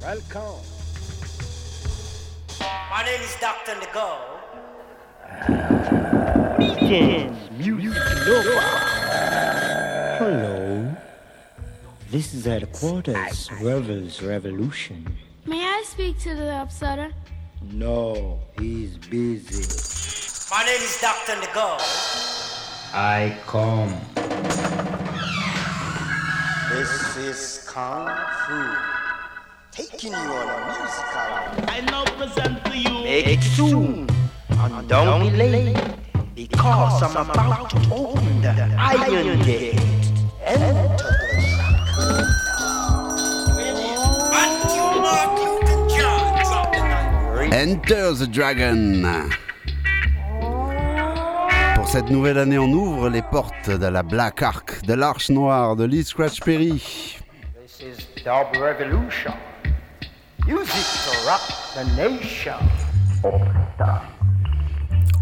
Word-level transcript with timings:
Welcome. 0.00 0.64
My 2.90 3.04
name 3.04 3.20
is 3.20 3.36
Dr. 3.38 3.74
Nego. 3.78 4.16
Hello. 10.18 10.96
This 12.10 12.32
is 12.32 12.46
headquarters, 12.46 13.50
Rebels 13.60 14.22
Revolution. 14.22 15.06
May 15.44 15.62
I 15.62 15.84
speak 15.86 16.18
to 16.20 16.34
the 16.34 16.44
upsetter? 16.44 17.12
No, 17.70 18.40
he's 18.58 18.96
busy. 18.96 19.66
My 20.50 20.64
name 20.64 20.80
is 20.80 20.98
Dr. 20.98 21.38
Nego. 21.40 21.76
I 22.94 23.36
come. 23.46 24.00
This 26.70 27.16
is 27.18 27.68
Kung 27.68 28.08
Fu. 28.46 28.89
Taking 29.72 30.12
you 30.12 30.18
on 30.18 30.48
a 30.48 30.58
musical 30.66 31.68
I 31.68 31.80
now 31.86 32.04
present 32.16 32.64
to 32.64 32.76
you 32.76 33.04
Make 33.04 33.26
it 33.28 33.42
soon 33.42 34.08
and 34.50 34.88
don't 34.88 35.22
be 35.22 35.30
late 35.36 35.76
because 36.34 37.02
I'm 37.02 37.16
about 37.30 37.70
to 37.70 37.94
open 37.94 38.42
the 38.42 38.50
iron 38.78 39.40
gate. 39.42 39.80
Enter 40.44 41.10
the 47.48 47.50
Enter 47.52 48.12
the 48.14 48.26
Dragon. 48.26 49.30
Pour 51.74 51.88
cette 51.88 52.10
nouvelle 52.10 52.38
année, 52.38 52.58
on 52.58 52.70
ouvre 52.70 53.08
les 53.08 53.22
portes 53.22 53.70
de 53.70 53.86
la 53.86 54.02
Black 54.02 54.42
Ark, 54.42 54.84
de 54.84 54.94
l'Arche 54.94 55.30
Noire, 55.30 55.76
de 55.76 55.84
Lee 55.84 56.04
Scratch 56.04 56.40
Perry. 56.40 56.82
This 57.54 57.80
is 57.80 58.06
Dub 58.24 58.56
Revolution. 58.56 59.34
Music 60.50 60.86
to 61.04 61.26
rock 61.28 61.46
the 61.76 61.84
nation. 61.94 62.58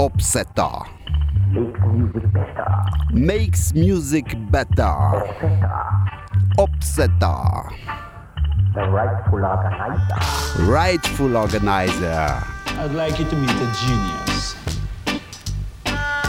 Opseta. 0.01 0.89
Makes 3.13 3.75
music 3.75 4.25
better. 4.51 4.95
Opseta. 6.57 7.69
The 8.73 8.89
rightful 8.89 9.45
organizer. 9.45 10.63
Rightful 10.63 11.37
organizer. 11.37 12.43
I'd 12.81 12.93
like 12.93 13.19
you 13.19 13.27
to 13.27 13.37
meet 13.37 13.51
a 13.51 13.71
genius. 13.85 14.57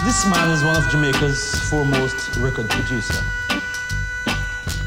This 0.04 0.26
man 0.30 0.50
is 0.50 0.62
one 0.62 0.76
of 0.76 0.84
Jamaica's 0.92 1.56
foremost 1.70 2.36
record 2.40 2.70
producer. 2.70 3.24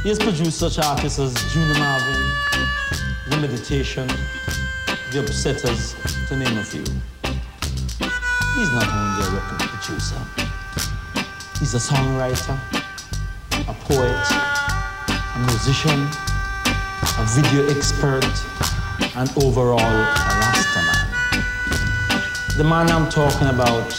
He 0.03 0.11
has 0.11 0.19
produced 0.19 0.59
such 0.59 0.79
artists 0.79 1.19
as 1.19 1.33
Junior 1.55 1.79
Marvin, 1.79 2.42
The 3.33 3.39
Meditation, 3.41 4.07
The 5.11 5.23
Upsetters, 5.25 5.95
to 6.29 6.37
name 6.37 6.59
a 6.59 6.63
few. 6.63 6.85
He's 8.55 8.71
not 8.75 8.87
only 8.93 9.25
a 9.25 9.31
record 9.31 9.59
producer, 9.71 10.21
he's 11.59 11.73
a 11.73 11.79
songwriter, 11.79 12.59
a 13.67 13.73
poet, 13.89 14.27
a 15.09 15.39
musician, 15.47 16.11
a 17.19 17.25
video 17.31 17.67
expert, 17.75 18.29
and 19.17 19.31
overall 19.43 19.81
a 19.81 20.15
Rastaman. 20.43 20.99
The 22.59 22.65
man 22.65 22.91
I'm 22.91 23.09
talking 23.09 23.49
about 23.49 23.95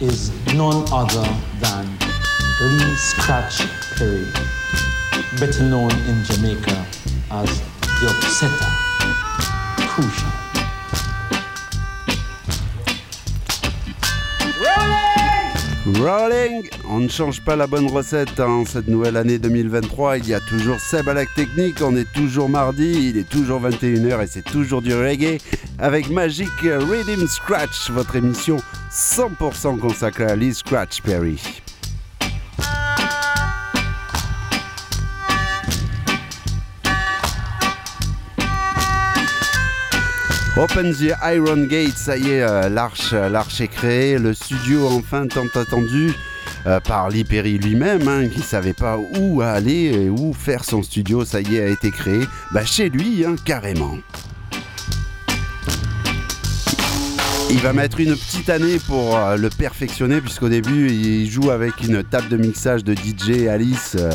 is 0.00 0.32
none 0.52 0.84
other 0.92 1.28
than 1.60 1.86
Lee 2.60 2.96
Scratch 2.96 3.62
Perry, 3.96 4.26
better 5.38 5.62
known 5.62 5.92
in 6.08 6.24
Jamaica 6.24 6.86
as 7.30 7.62
Rolling 15.96 16.68
On 16.88 17.00
ne 17.00 17.08
change 17.08 17.40
pas 17.40 17.56
la 17.56 17.66
bonne 17.66 17.90
recette 17.90 18.38
en 18.38 18.64
cette 18.64 18.86
nouvelle 18.86 19.16
année 19.16 19.38
2023. 19.38 20.18
Il 20.18 20.28
y 20.28 20.34
a 20.34 20.40
toujours 20.40 20.78
Seb 20.78 21.08
à 21.08 21.14
la 21.14 21.26
technique. 21.26 21.82
On 21.82 21.96
est 21.96 22.10
toujours 22.12 22.48
mardi. 22.48 23.10
Il 23.10 23.18
est 23.18 23.28
toujours 23.28 23.60
21h 23.62 24.22
et 24.22 24.26
c'est 24.28 24.44
toujours 24.44 24.80
du 24.80 24.94
reggae 24.94 25.38
avec 25.78 26.08
Magic 26.08 26.50
Rhythm 26.62 27.26
Scratch, 27.26 27.90
votre 27.90 28.14
émission 28.14 28.58
100% 28.92 29.78
consacrée 29.78 30.26
à 30.26 30.36
Lee 30.36 30.54
Scratch 30.54 31.02
Perry. 31.02 31.40
Open 40.58 40.92
the 40.92 41.14
Iron 41.22 41.68
Gate, 41.68 41.96
ça 41.96 42.16
y 42.16 42.30
est, 42.30 42.42
euh, 42.42 42.68
l'arche, 42.68 43.12
l'arche 43.12 43.60
est 43.60 43.68
créée, 43.68 44.18
le 44.18 44.34
studio 44.34 44.88
enfin 44.88 45.28
tant 45.28 45.46
attendu 45.54 46.12
euh, 46.66 46.80
par 46.80 47.10
Lee 47.10 47.22
Perry 47.22 47.58
lui-même, 47.58 48.08
hein, 48.08 48.26
qui 48.28 48.40
savait 48.40 48.72
pas 48.72 48.98
où 48.98 49.40
aller 49.40 49.84
et 49.84 50.10
où 50.10 50.32
faire 50.32 50.64
son 50.64 50.82
studio, 50.82 51.24
ça 51.24 51.40
y 51.40 51.54
est, 51.54 51.62
a 51.62 51.68
été 51.68 51.92
créé, 51.92 52.24
bah 52.50 52.64
chez 52.64 52.90
lui, 52.90 53.24
hein, 53.24 53.36
carrément. 53.44 53.98
Il 57.50 57.60
va 57.60 57.72
mettre 57.72 57.98
une 57.98 58.14
petite 58.14 58.50
année 58.50 58.78
pour 58.78 59.16
euh, 59.16 59.36
le 59.36 59.48
perfectionner 59.48 60.20
puisqu'au 60.20 60.50
début 60.50 60.90
il 60.90 61.30
joue 61.30 61.50
avec 61.50 61.80
une 61.82 62.04
table 62.04 62.28
de 62.28 62.36
mixage 62.36 62.84
de 62.84 62.94
DJ 62.94 63.46
Alice 63.48 63.96
euh, 63.98 64.10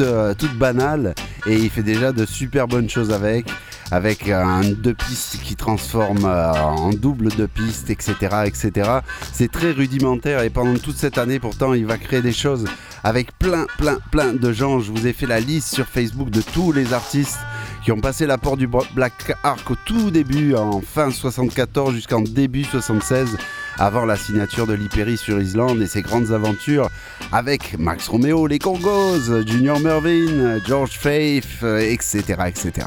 euh, 0.00 0.34
toute 0.34 0.56
banale 0.56 1.14
et 1.46 1.56
il 1.56 1.70
fait 1.70 1.82
déjà 1.82 2.12
de 2.12 2.24
super 2.24 2.68
bonnes 2.68 2.88
choses 2.88 3.10
avec 3.10 3.46
avec 3.92 4.28
un 4.28 4.62
deux 4.62 4.94
pistes 4.94 5.38
qui 5.42 5.54
transforme 5.54 6.24
euh, 6.24 6.52
en 6.52 6.90
double 6.90 7.28
deux 7.28 7.46
pistes 7.46 7.90
etc 7.90 8.14
etc 8.46 8.90
c'est 9.32 9.52
très 9.52 9.70
rudimentaire 9.70 10.42
et 10.42 10.50
pendant 10.50 10.78
toute 10.78 10.96
cette 10.96 11.18
année 11.18 11.38
pourtant 11.38 11.74
il 11.74 11.86
va 11.86 11.98
créer 11.98 12.22
des 12.22 12.32
choses 12.32 12.64
avec 13.04 13.38
plein 13.38 13.66
plein 13.76 13.98
plein 14.10 14.32
de 14.32 14.52
gens 14.52 14.80
je 14.80 14.90
vous 14.90 15.06
ai 15.06 15.12
fait 15.12 15.26
la 15.26 15.40
liste 15.40 15.74
sur 15.74 15.86
Facebook 15.86 16.30
de 16.30 16.40
tous 16.40 16.72
les 16.72 16.94
artistes 16.94 17.38
qui 17.84 17.92
ont 17.92 18.00
passé 18.00 18.26
la 18.26 18.38
porte 18.38 18.58
du 18.58 18.68
Black 18.68 19.32
Ark 19.42 19.70
au 19.70 19.74
tout 19.74 20.10
début, 20.10 20.54
en 20.54 20.80
fin 20.80 21.10
74 21.10 21.94
jusqu'en 21.94 22.20
début 22.20 22.64
76, 22.64 23.36
avant 23.78 24.04
la 24.04 24.16
signature 24.16 24.66
de 24.66 24.74
l'Hyperi 24.74 25.16
sur 25.16 25.40
Islande 25.40 25.82
et 25.82 25.86
ses 25.86 26.02
grandes 26.02 26.30
aventures 26.30 26.88
avec 27.32 27.76
Max 27.78 28.06
Romeo, 28.08 28.46
les 28.46 28.58
Congos, 28.60 29.44
Junior 29.46 29.80
Mervyn, 29.80 30.60
George 30.64 30.92
Faith, 30.98 31.44
euh, 31.64 31.80
etc. 31.80 32.22
etc. 32.46 32.86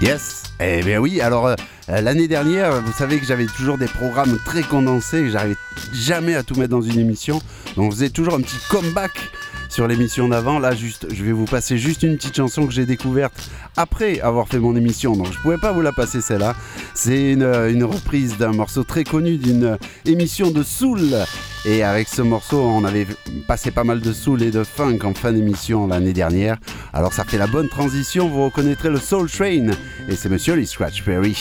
Yes. 0.00 0.44
Eh 0.60 0.82
bien 0.82 0.98
oui, 0.98 1.20
alors 1.20 1.48
euh, 1.48 1.54
l'année 1.88 2.26
dernière, 2.26 2.80
vous 2.80 2.92
savez 2.92 3.18
que 3.18 3.26
j'avais 3.26 3.44
toujours 3.44 3.76
des 3.76 3.86
programmes 3.86 4.38
très 4.46 4.62
condensés, 4.62 5.30
j'arrivais 5.30 5.56
jamais 5.92 6.34
à 6.34 6.42
tout 6.42 6.54
mettre 6.54 6.70
dans 6.70 6.80
une 6.80 6.98
émission. 6.98 7.40
Donc 7.76 7.88
on 7.88 7.90
faisait 7.90 8.08
toujours 8.08 8.34
un 8.34 8.40
petit 8.40 8.56
comeback 8.70 9.12
sur 9.70 9.86
l'émission 9.86 10.28
d'avant. 10.28 10.58
Là, 10.58 10.74
juste, 10.74 11.06
je 11.10 11.24
vais 11.24 11.32
vous 11.32 11.46
passer 11.46 11.78
juste 11.78 12.02
une 12.02 12.16
petite 12.16 12.36
chanson 12.36 12.66
que 12.66 12.72
j'ai 12.72 12.84
découverte 12.84 13.50
après 13.76 14.20
avoir 14.20 14.48
fait 14.48 14.58
mon 14.58 14.76
émission. 14.76 15.16
Donc 15.16 15.32
je 15.32 15.38
pouvais 15.38 15.56
pas 15.56 15.72
vous 15.72 15.80
la 15.80 15.92
passer 15.92 16.20
celle-là. 16.20 16.54
C'est 16.94 17.32
une, 17.32 17.44
une 17.44 17.84
reprise 17.84 18.36
d'un 18.36 18.52
morceau 18.52 18.84
très 18.84 19.04
connu 19.04 19.38
d'une 19.38 19.78
émission 20.04 20.50
de 20.50 20.62
Soul. 20.62 21.00
Et 21.64 21.82
avec 21.82 22.08
ce 22.08 22.22
morceau, 22.22 22.60
on 22.60 22.84
avait 22.84 23.06
passé 23.46 23.70
pas 23.70 23.84
mal 23.84 24.00
de 24.00 24.12
soul 24.12 24.42
et 24.42 24.50
de 24.50 24.64
funk 24.64 24.98
en 25.04 25.12
fin 25.12 25.32
d'émission 25.32 25.86
l'année 25.86 26.14
dernière. 26.14 26.56
Alors 26.92 27.12
ça 27.12 27.24
fait 27.24 27.38
la 27.38 27.46
bonne 27.46 27.68
transition, 27.68 28.28
vous 28.28 28.44
reconnaîtrez 28.46 28.88
le 28.88 28.98
Soul 28.98 29.30
Train. 29.30 29.68
Et 30.08 30.16
c'est 30.16 30.30
monsieur 30.30 30.54
Lee 30.54 30.66
Scratch 30.66 31.04
Perry. 31.04 31.36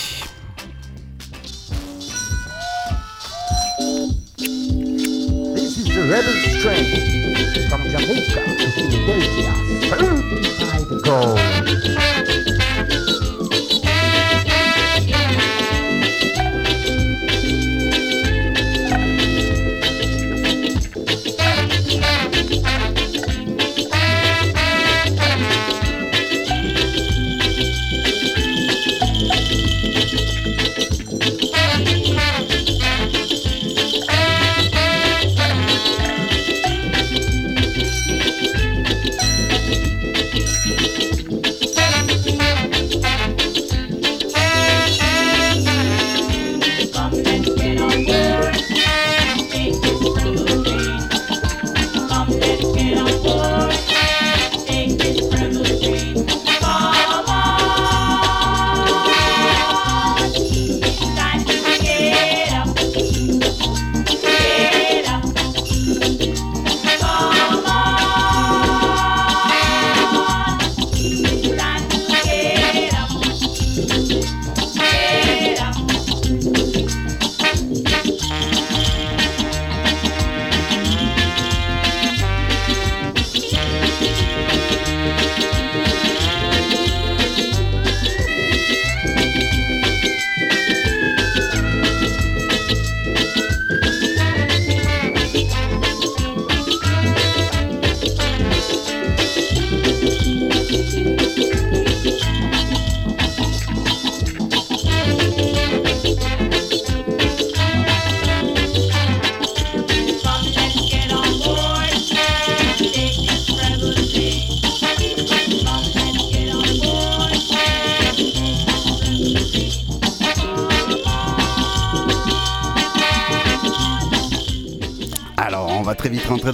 From 7.69 7.83
Jamaica 7.89 8.41
to 8.57 8.71
Philadelphia. 8.71 9.53
Certified 9.89 11.01
gold. 11.03 12.18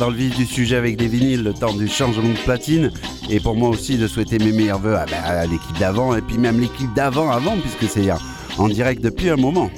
Le 0.10 0.16
vif 0.16 0.36
du 0.36 0.46
sujet 0.46 0.76
avec 0.76 0.98
des 0.98 1.08
vinyles, 1.08 1.44
le 1.44 1.54
temps 1.54 1.74
du 1.74 1.88
changement 1.88 2.30
de 2.30 2.38
platine. 2.44 2.92
Et 3.30 3.40
pour 3.40 3.56
moi 3.56 3.70
aussi 3.70 3.98
de 3.98 4.08
souhaiter 4.08 4.40
mes 4.40 4.52
meilleurs 4.52 4.80
voeux 4.80 4.96
à, 4.96 5.06
bah, 5.06 5.46
l'équipe 5.46 5.78
d'avant 5.80 6.16
et 6.16 6.22
puis 6.22 6.38
même 6.38 6.60
l'équipe 6.60 6.94
d'avant 6.94 7.32
avant, 7.32 7.56
puisque 7.58 7.92
c'est 7.92 8.10
en 8.58 8.68
direct 8.68 9.02
depuis 9.02 9.30
un 9.30 9.36
moment. 9.36 9.70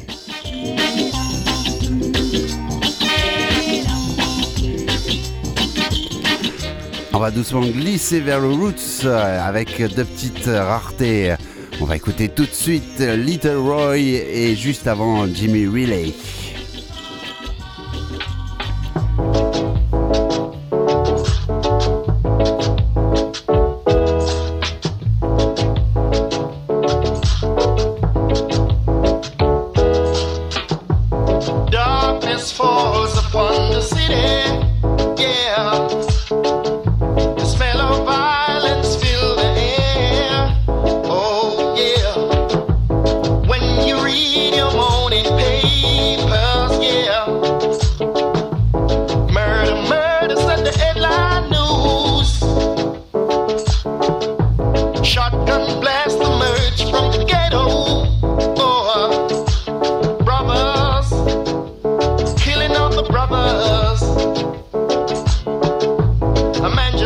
On 7.14 7.20
va 7.20 7.32
doucement 7.32 7.62
glisser 7.62 8.20
vers 8.20 8.40
le 8.40 8.50
roots 8.50 9.06
euh, 9.06 9.48
avec 9.48 9.82
deux 9.82 10.06
petites 10.06 10.46
raretés. 10.46 11.36
On 11.82 11.86
va 11.86 11.96
écouter 11.96 12.30
tout 12.30 12.46
de 12.46 12.54
suite 12.54 13.00
Little 13.00 13.58
Roy 13.58 13.98
et 13.98 14.56
juste 14.56 14.88
avant 14.88 15.26
Jimmy 15.28 15.66
Relay. 15.68 16.14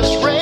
just 0.01 0.23
rain. 0.23 0.40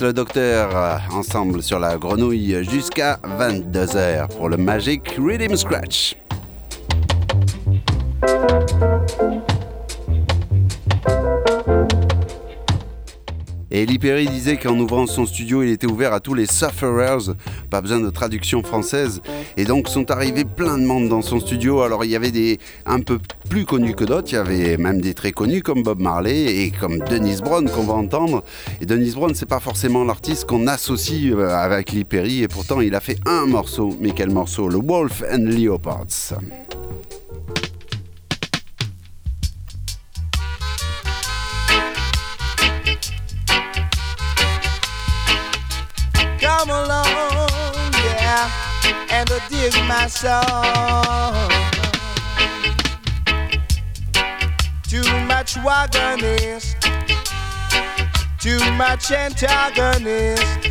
Le 0.00 0.12
docteur, 0.12 0.76
euh, 0.76 0.96
ensemble 1.12 1.62
sur 1.62 1.78
la 1.78 1.96
grenouille 1.96 2.64
jusqu'à 2.64 3.18
22h 3.38 4.28
pour 4.36 4.48
le 4.48 4.56
Magic 4.56 5.02
Rhythm 5.16 5.56
Scratch. 5.56 6.16
Et 13.84 13.86
Elie 13.86 13.98
Perry 13.98 14.26
disait 14.26 14.56
qu'en 14.56 14.78
ouvrant 14.78 15.06
son 15.06 15.26
studio, 15.26 15.62
il 15.62 15.68
était 15.68 15.86
ouvert 15.86 16.14
à 16.14 16.20
tous 16.20 16.32
les 16.32 16.46
sufferers, 16.46 17.34
pas 17.68 17.82
besoin 17.82 18.00
de 18.00 18.08
traduction 18.08 18.62
française. 18.62 19.20
Et 19.58 19.66
donc 19.66 19.88
sont 19.88 20.10
arrivés 20.10 20.46
plein 20.46 20.78
de 20.78 20.86
monde 20.86 21.10
dans 21.10 21.20
son 21.20 21.38
studio. 21.38 21.82
Alors 21.82 22.02
il 22.02 22.10
y 22.10 22.16
avait 22.16 22.30
des 22.30 22.58
un 22.86 23.00
peu 23.00 23.18
plus 23.50 23.66
connus 23.66 23.94
que 23.94 24.04
d'autres, 24.04 24.28
il 24.32 24.36
y 24.36 24.38
avait 24.38 24.78
même 24.78 25.02
des 25.02 25.12
très 25.12 25.32
connus 25.32 25.62
comme 25.62 25.82
Bob 25.82 26.00
Marley 26.00 26.62
et 26.62 26.70
comme 26.70 26.98
Dennis 27.00 27.42
Brown 27.42 27.68
qu'on 27.68 27.82
va 27.84 27.92
entendre. 27.92 28.42
Et 28.80 28.86
Dennis 28.86 29.12
Brown, 29.12 29.34
c'est 29.34 29.44
pas 29.44 29.60
forcément 29.60 30.02
l'artiste 30.02 30.46
qu'on 30.46 30.66
associe 30.66 31.34
euh, 31.34 31.50
avec 31.50 31.94
Perry, 32.08 32.42
et 32.42 32.48
pourtant 32.48 32.80
il 32.80 32.94
a 32.94 33.00
fait 33.00 33.18
un 33.26 33.44
morceau. 33.44 33.94
Mais 34.00 34.12
quel 34.12 34.30
morceau? 34.30 34.66
Le 34.66 34.78
Wolf 34.78 35.22
and 35.30 35.44
Leopards. 35.44 36.38
And 49.30 49.42
dig 49.50 49.74
my 49.88 50.06
song. 50.06 51.50
Too 54.82 55.04
much 55.26 55.54
wagonist, 55.56 56.76
too 58.38 58.58
much 58.72 59.10
antagonist. 59.10 60.70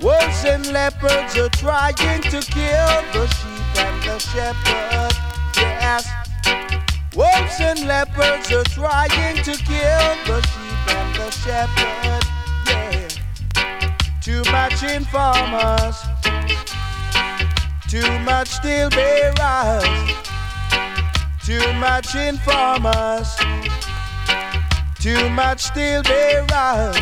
Wolves 0.00 0.44
and 0.44 0.66
leopards 0.72 1.36
are 1.36 1.48
trying 1.50 2.22
to 2.22 2.40
kill 2.40 3.02
the 3.12 3.26
sheep 3.26 3.78
and 3.78 4.02
the 4.04 4.18
shepherd. 4.18 5.14
Yes, 5.56 6.06
wolves 7.14 7.60
and 7.60 7.86
leopards 7.86 8.52
are 8.52 8.64
trying 8.64 9.42
to 9.42 9.52
kill 9.52 10.08
the 10.26 10.40
sheep 10.42 10.96
and 10.96 11.14
the 11.16 11.30
shepherd. 11.30 12.24
Yeah. 12.66 13.08
Too 14.20 14.42
much 14.52 14.82
informers, 14.82 15.96
too 17.88 18.18
much 18.18 18.48
steel 18.48 18.90
bearers, 18.90 19.82
too 21.42 21.72
much 21.74 22.14
informers, 22.14 23.34
too 25.00 25.30
much 25.30 25.60
steel 25.60 26.02
bearers. 26.02 26.96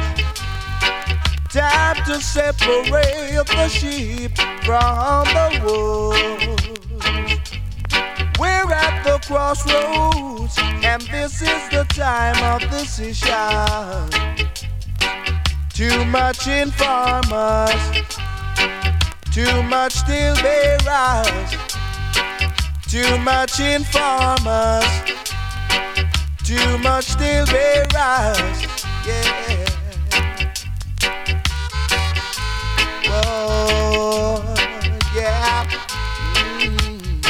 Time 1.51 1.97
to 2.05 2.21
separate 2.21 3.47
the 3.47 3.69
sheep 3.69 4.37
from 4.65 5.25
the 5.25 5.61
wolves. 5.65 6.63
We're 8.39 8.73
at 8.73 9.03
the 9.03 9.19
crossroads, 9.27 10.57
and 10.85 11.03
this 11.03 11.43
is 11.43 11.69
the 11.71 11.85
time 11.89 12.37
of 12.45 12.71
decision. 12.71 14.11
Too 15.71 16.05
much 16.05 16.47
informers, 16.47 17.81
too 19.37 19.63
much 19.65 19.93
still 19.93 20.35
bearers, 20.37 21.57
too 22.89 23.19
much 23.19 23.61
informers, 23.61 24.87
too 26.43 26.79
much 26.79 27.05
still 27.05 27.45
bearers. 27.45 28.67
Yeah. 29.07 29.67
Whoa, 33.05 34.55
yeah. 35.15 35.67
Mm. 36.63 37.21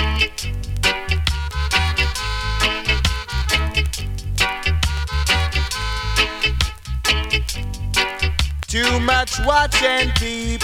Too 8.69 9.01
much 9.01 9.41
watch 9.45 9.83
and 9.83 10.15
peep. 10.15 10.63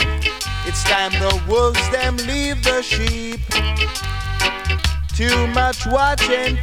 It's 0.64 0.84
time 0.84 1.12
the 1.12 1.42
wolves 1.48 1.90
them 1.90 2.16
leave 2.18 2.62
the 2.62 2.82
sheep. 2.82 3.40
Too 5.14 5.46
much 5.48 5.86
watch 5.86 6.22
and. 6.30 6.58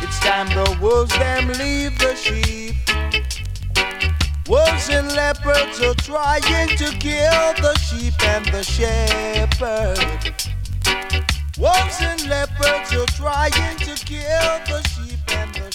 It's 0.00 0.18
time 0.20 0.48
the 0.48 0.78
wolves 0.80 1.12
them 1.18 1.48
leave 1.48 1.98
the 1.98 2.14
sheep. 2.16 2.74
Wolves 4.48 4.88
and 4.88 5.08
leopards 5.12 5.82
are 5.82 5.94
trying 5.94 6.68
to 6.78 6.86
kill 6.98 7.52
the 7.60 7.74
sheep 7.78 8.14
and 8.24 8.46
the 8.46 8.62
shepherd. 8.62 9.98
Wolves 11.58 11.98
and 12.00 12.26
leopards 12.26 12.94
are 12.94 13.06
trying 13.16 13.76
to 13.78 13.94
kill 14.06 14.54
the 14.66 14.82
sheep 14.88 15.20
and 15.36 15.54
the 15.54 15.67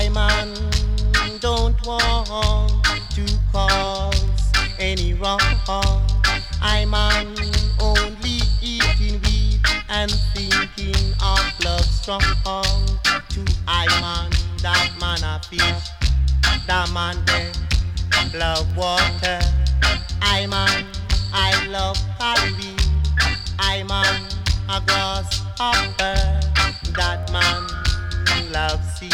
I 0.00 0.08
man 0.10 0.54
call 1.24 1.38
don't 1.40 1.86
want 1.86 2.84
to 3.14 3.26
cause 3.50 4.27
any 4.78 5.14
wrong. 5.14 5.40
I 6.60 6.84
man 6.86 7.34
only 7.80 8.40
eating 8.62 9.20
weed 9.22 9.60
and 9.88 10.10
thinking 10.34 11.14
of 11.22 11.64
love 11.64 11.84
strong. 11.84 12.20
To 13.30 13.44
I 13.66 13.86
man 14.00 14.30
that 14.62 14.90
man 15.00 15.22
a 15.22 15.40
fish 15.44 15.90
that 16.66 16.90
man 16.92 17.16
there 17.24 17.52
love 18.38 18.76
water. 18.76 19.40
I 20.20 20.46
man, 20.46 20.84
I 21.32 21.66
love 21.68 21.96
Halloween. 22.18 22.76
I 23.58 23.82
man, 23.84 24.22
a 24.68 24.80
grasshopper. 24.86 26.16
That 26.92 27.30
man 27.32 28.52
love 28.52 28.84
sea 28.96 29.10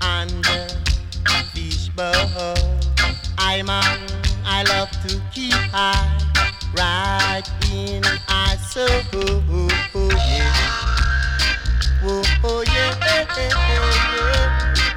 and 0.00 0.46
fish 1.52 1.88
bowl. 1.90 2.56
I 3.38 3.62
man, 3.62 4.21
I 4.54 4.64
love 4.64 4.90
to 5.08 5.18
keep 5.32 5.54
high 5.72 6.12
right 6.76 7.42
in 7.72 8.02
I 8.28 8.56
soul. 8.56 8.86
Oh, 9.14 9.42
oh, 9.48 9.68
oh, 9.94 10.10
yeah. 10.28 10.52
Whoa, 12.02 12.22
oh, 12.44 12.62
yeah, 12.66 12.94
yeah, 13.00 13.26
yeah, 13.34 14.76
yeah. 14.76 14.91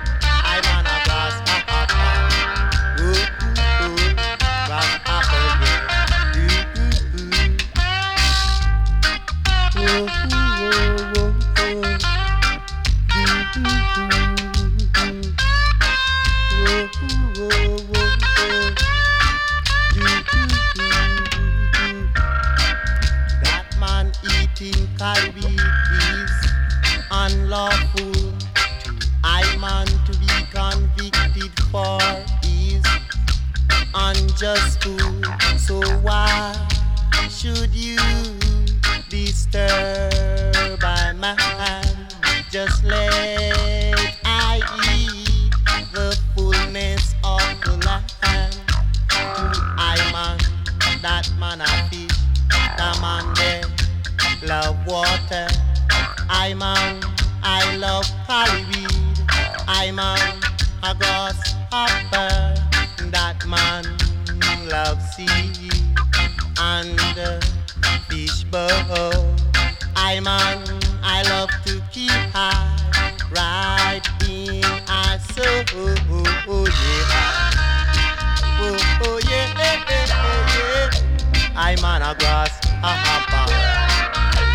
I'm 81.67 81.84
a 81.84 82.13
grass 82.19 82.60
a 82.84 82.93
hopper. 82.93 83.50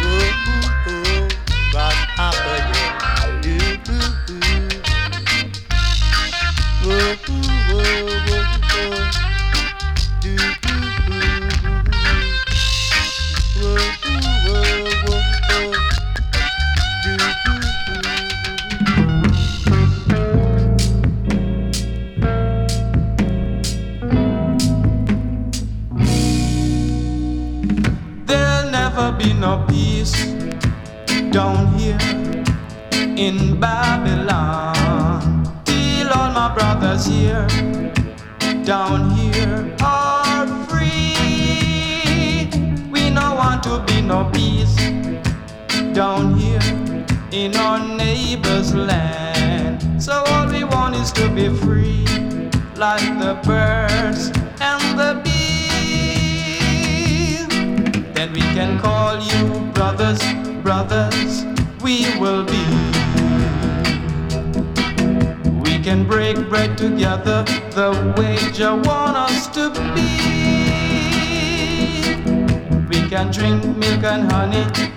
Ooh, 0.07 0.31
ooh, 0.47 0.93
ooh, 0.93 1.27
grass 1.73 1.99
hopper, 2.15 2.59
yeah. 2.71 3.51
Ooh, 3.51 3.75
ooh, 3.91 4.15
ooh. 4.31 4.79
Ooh, 6.87 7.20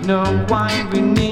no 0.06 0.46
wine 0.50 0.90
we 0.90 1.00
need 1.00 1.23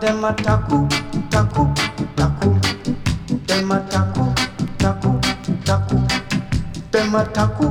Them 0.00 0.24
a 0.24 0.32
taku, 0.32 0.88
taku, 1.30 1.72
taku. 2.16 2.58
Them 3.46 3.70
a 3.70 3.80
taku, 3.90 4.34
taku, 4.78 5.20
taku. 5.64 5.96
Them 6.90 7.14
a 7.14 7.24
taku, 7.26 7.70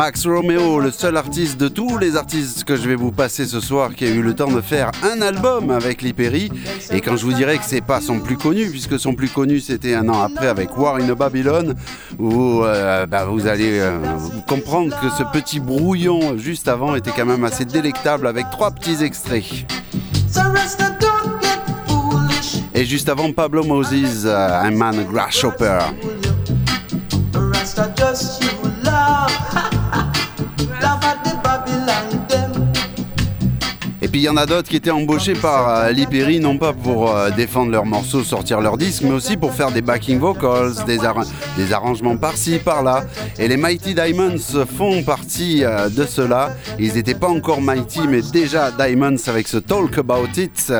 Max 0.00 0.26
Romeo, 0.26 0.80
le 0.80 0.90
seul 0.90 1.18
artiste 1.18 1.60
de 1.60 1.68
tous 1.68 1.98
les 1.98 2.16
artistes 2.16 2.64
que 2.64 2.74
je 2.74 2.88
vais 2.88 2.94
vous 2.94 3.12
passer 3.12 3.44
ce 3.44 3.60
soir 3.60 3.94
qui 3.94 4.06
a 4.06 4.08
eu 4.08 4.22
le 4.22 4.34
temps 4.34 4.50
de 4.50 4.62
faire 4.62 4.90
un 5.02 5.20
album 5.20 5.70
avec 5.70 6.00
Lee 6.00 6.14
Perry. 6.14 6.50
Et 6.90 7.02
quand 7.02 7.18
je 7.18 7.26
vous 7.26 7.34
dirais 7.34 7.58
que 7.58 7.64
c'est 7.66 7.82
pas 7.82 8.00
son 8.00 8.18
plus 8.18 8.38
connu, 8.38 8.70
puisque 8.70 8.98
son 8.98 9.12
plus 9.12 9.28
connu 9.28 9.60
c'était 9.60 9.92
un 9.92 10.08
an 10.08 10.22
après 10.22 10.46
avec 10.46 10.74
War 10.78 10.96
in 10.96 11.12
Babylon, 11.12 11.74
où 12.18 12.62
euh, 12.64 13.04
bah, 13.04 13.26
vous 13.26 13.46
allez 13.46 13.78
euh, 13.78 13.98
comprendre 14.48 14.98
que 15.02 15.10
ce 15.10 15.22
petit 15.38 15.60
brouillon 15.60 16.38
juste 16.38 16.68
avant 16.68 16.94
était 16.94 17.12
quand 17.14 17.26
même 17.26 17.44
assez 17.44 17.66
délectable 17.66 18.26
avec 18.26 18.48
trois 18.50 18.70
petits 18.70 19.04
extraits. 19.04 19.66
Et 22.74 22.86
juste 22.86 23.10
avant 23.10 23.30
Pablo 23.32 23.64
Moses, 23.64 24.24
euh, 24.24 24.62
un 24.62 24.70
man 24.70 25.04
grasshopper. 25.12 25.80
Puis 34.10 34.22
il 34.22 34.24
y 34.24 34.28
en 34.28 34.36
a 34.36 34.46
d'autres 34.46 34.68
qui 34.68 34.76
étaient 34.76 34.90
embauchés 34.90 35.34
par 35.34 35.68
euh, 35.68 35.90
Lee 35.92 36.06
Perry, 36.06 36.40
non 36.40 36.58
pas 36.58 36.72
pour 36.72 37.14
euh, 37.14 37.30
défendre 37.30 37.70
leurs 37.70 37.86
morceaux, 37.86 38.24
sortir 38.24 38.60
leurs 38.60 38.76
disques, 38.76 39.02
mais 39.02 39.12
aussi 39.12 39.36
pour 39.36 39.52
faire 39.52 39.70
des 39.70 39.82
backing 39.82 40.18
vocals, 40.18 40.72
des, 40.86 40.98
des 41.56 41.72
arrangements 41.72 42.16
par-ci, 42.16 42.58
par-là. 42.58 43.04
Et 43.38 43.46
les 43.46 43.56
Mighty 43.56 43.94
Diamonds 43.94 44.64
font 44.76 45.02
partie 45.02 45.64
euh, 45.64 45.88
de 45.88 46.04
cela. 46.04 46.56
Ils 46.78 46.94
n'étaient 46.94 47.14
pas 47.14 47.28
encore 47.28 47.60
Mighty, 47.60 48.00
mais 48.08 48.22
déjà 48.22 48.70
Diamonds 48.72 49.28
avec 49.28 49.46
ce 49.46 49.58
Talk 49.58 49.98
About 49.98 50.28
It. 50.36 50.72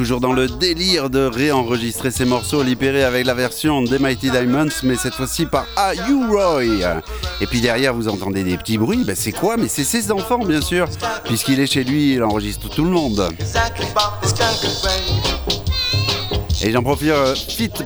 Toujours 0.00 0.20
dans 0.20 0.32
le 0.32 0.48
délire 0.48 1.10
de 1.10 1.26
réenregistrer 1.26 2.10
ces 2.10 2.24
morceaux 2.24 2.62
libérés 2.62 3.04
avec 3.04 3.26
la 3.26 3.34
version 3.34 3.82
des 3.82 3.98
Mighty 3.98 4.30
Diamonds, 4.30 4.70
mais 4.82 4.96
cette 4.96 5.12
fois-ci 5.12 5.44
par 5.44 5.66
A. 5.76 5.94
U. 5.94 6.24
Roy. 6.26 6.62
Et 7.42 7.46
puis 7.46 7.60
derrière, 7.60 7.92
vous 7.92 8.08
entendez 8.08 8.42
des 8.42 8.56
petits 8.56 8.78
bruits. 8.78 9.04
Ben, 9.04 9.14
c'est 9.14 9.32
quoi? 9.32 9.58
Mais 9.58 9.68
c'est 9.68 9.84
ses 9.84 10.10
enfants, 10.10 10.38
bien 10.38 10.62
sûr, 10.62 10.88
puisqu'il 11.24 11.60
est 11.60 11.66
chez 11.66 11.84
lui, 11.84 12.14
il 12.14 12.22
enregistre 12.22 12.70
tout 12.70 12.84
le 12.84 12.90
monde. 12.90 13.28
Et 16.62 16.72
j'en 16.72 16.82
profite 16.82 17.10
euh, 17.10 17.34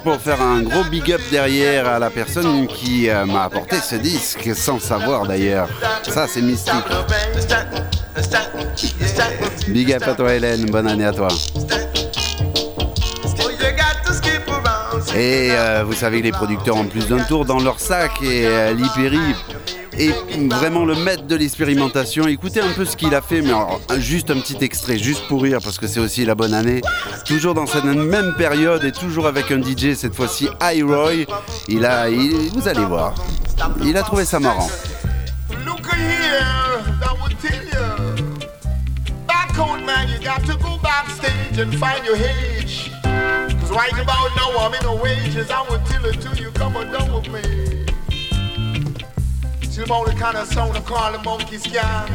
pour 0.04 0.20
faire 0.20 0.40
un 0.40 0.62
gros 0.62 0.84
big 0.84 1.10
up 1.10 1.20
derrière 1.32 1.88
à 1.88 1.98
la 1.98 2.10
personne 2.10 2.68
qui 2.68 3.10
euh, 3.10 3.26
m'a 3.26 3.42
apporté 3.42 3.78
ce 3.78 3.96
disque, 3.96 4.54
sans 4.54 4.78
savoir 4.78 5.26
d'ailleurs. 5.26 5.68
Ça, 6.08 6.28
c'est 6.28 6.42
mystique. 6.42 6.74
Big 9.68 9.92
up 9.92 10.02
à 10.06 10.14
toi, 10.14 10.34
Hélène. 10.34 10.66
Bonne 10.66 10.86
année 10.86 11.06
à 11.06 11.12
toi. 11.12 11.28
Et 15.14 15.50
euh, 15.52 15.84
vous 15.86 15.92
savez 15.92 16.18
que 16.20 16.24
les 16.24 16.32
producteurs 16.32 16.76
ont 16.76 16.86
plus 16.86 17.06
d'un 17.06 17.20
tour 17.24 17.44
dans 17.44 17.60
leur 17.60 17.78
sac 17.78 18.10
et 18.22 18.46
euh, 18.46 18.74
est 19.96 20.12
vraiment 20.50 20.84
le 20.84 20.96
maître 20.96 21.22
de 21.24 21.36
l'expérimentation. 21.36 22.26
Écoutez 22.26 22.60
un 22.60 22.70
peu 22.72 22.84
ce 22.84 22.96
qu'il 22.96 23.14
a 23.14 23.20
fait, 23.22 23.40
mais 23.40 23.52
juste 24.00 24.30
un 24.32 24.40
petit 24.40 24.56
extrait, 24.60 24.98
juste 24.98 25.28
pour 25.28 25.42
rire, 25.42 25.58
parce 25.62 25.78
que 25.78 25.86
c'est 25.86 26.00
aussi 26.00 26.24
la 26.24 26.34
bonne 26.34 26.52
année. 26.52 26.80
Toujours 27.26 27.54
dans 27.54 27.66
cette 27.66 27.84
même 27.84 28.34
période 28.36 28.82
et 28.82 28.90
toujours 28.90 29.28
avec 29.28 29.52
un 29.52 29.62
DJ, 29.62 29.94
cette 29.94 30.16
fois-ci 30.16 30.48
iRoy. 30.60 31.26
Il 31.68 31.84
a, 31.86 32.08
il- 32.10 32.50
vous 32.52 32.66
allez 32.66 32.84
voir, 32.84 33.14
il 33.84 33.96
a 33.96 34.02
trouvé 34.02 34.24
ça 34.24 34.40
marrant. 34.40 34.68
Back 39.28 39.58
on, 39.58 39.84
man, 39.86 40.08
you 40.08 40.18
got 40.18 40.44
to 40.46 40.56
go 40.58 40.76
backstage 40.82 41.58
and 41.58 41.72
find 41.78 42.04
your. 42.04 42.16
Right 43.74 43.92
about 43.92 44.30
now, 44.36 44.56
I'm 44.56 44.72
in 44.72 44.84
a 44.84 44.94
wages. 44.94 45.50
I 45.50 45.68
would 45.68 45.84
tell 45.86 46.04
it 46.04 46.20
to 46.20 46.40
you, 46.40 46.52
come 46.52 46.76
on 46.76 46.92
down 46.92 47.12
with 47.12 47.28
me. 47.28 47.86
Till 49.62 50.04
the 50.04 50.14
kind 50.16 50.36
of 50.36 50.46
sound 50.46 50.76
I 50.76 50.80
call 50.80 51.10
the 51.10 51.18
monkey 51.24 51.58
scan. 51.58 52.06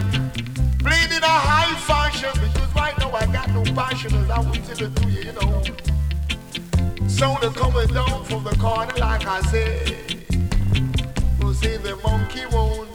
Played 0.79 1.11
in 1.11 1.21
a 1.21 1.27
high 1.27 1.75
fashion 1.81 2.29
because 2.35 2.73
right 2.73 2.97
now 2.97 3.11
I 3.11 3.25
got 3.25 3.49
no 3.49 3.61
passion 3.73 4.15
as 4.15 4.29
I 4.29 4.39
would 4.39 4.63
tell 4.63 4.87
it 4.87 4.95
to 4.95 5.09
you, 5.09 5.21
you 5.21 5.33
know. 5.33 7.09
Sound 7.09 7.43
are 7.43 7.51
coming 7.51 7.87
down 7.93 8.23
from 8.23 8.45
the 8.45 8.55
corner, 8.55 8.93
like 8.95 9.27
I 9.27 9.41
said. 9.41 10.15
We'll 11.41 11.53
see 11.53 11.75
the 11.75 11.97
monkey 12.05 12.45
won't 12.53 12.88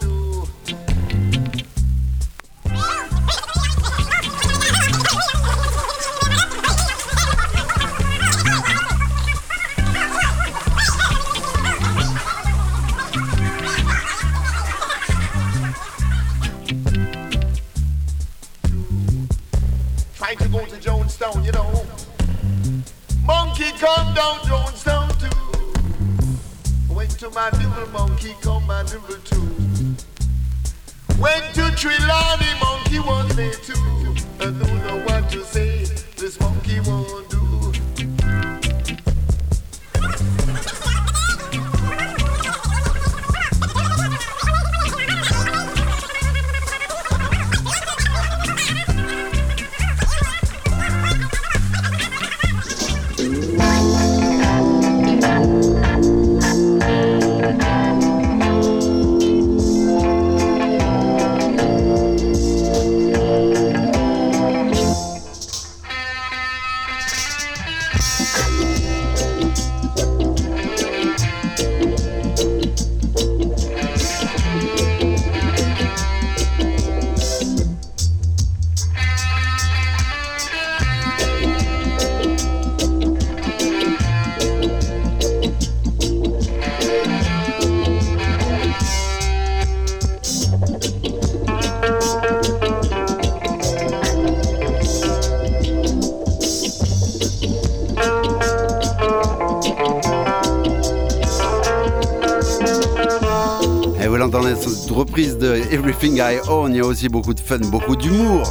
reprise 104.94 105.37
de 105.37 105.57
Everything 105.72 106.18
I 106.18 106.38
Own, 106.48 106.72
il 106.72 106.76
y 106.76 106.80
a 106.80 106.85
aussi 106.85 107.09
beaucoup 107.09 107.35
de 107.35 107.40
fun, 107.40 107.59
beaucoup 107.59 107.96
d'humour. 107.96 108.42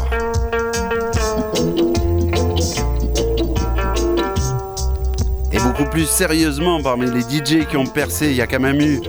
Et 5.52 5.60
beaucoup 5.60 5.90
plus 5.90 6.06
sérieusement, 6.06 6.82
parmi 6.84 7.10
les 7.10 7.22
DJ 7.22 7.66
qui 7.66 7.78
ont 7.78 7.86
percé, 7.86 8.32
il 8.32 8.36
y 8.36 8.42
a 8.42 8.48
quand 8.48 8.60
même 8.60 8.82
eu, 8.82 9.00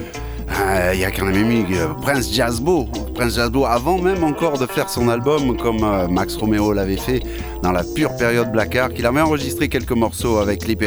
euh, 0.49 0.91
il 0.93 1.01
y 1.01 1.05
a 1.05 1.09
euh, 1.09 1.93
Prince 2.01 2.31
Jazzbo. 2.31 2.87
Prince 3.13 3.35
Jazzbo, 3.35 3.65
avant 3.65 3.97
même 3.97 4.23
encore 4.23 4.57
de 4.57 4.65
faire 4.65 4.89
son 4.89 5.09
album, 5.09 5.57
comme 5.57 5.83
euh, 5.83 6.07
Max 6.07 6.37
Romeo 6.37 6.71
l'avait 6.71 6.95
fait 6.95 7.21
dans 7.61 7.73
la 7.73 7.83
pure 7.83 8.15
période 8.15 8.51
Black 8.51 8.75
Art, 8.77 8.93
qu'il 8.93 9.05
avait 9.05 9.21
enregistré 9.21 9.67
quelques 9.67 9.91
morceaux 9.91 10.37
avec 10.37 10.65
Lee 10.65 10.77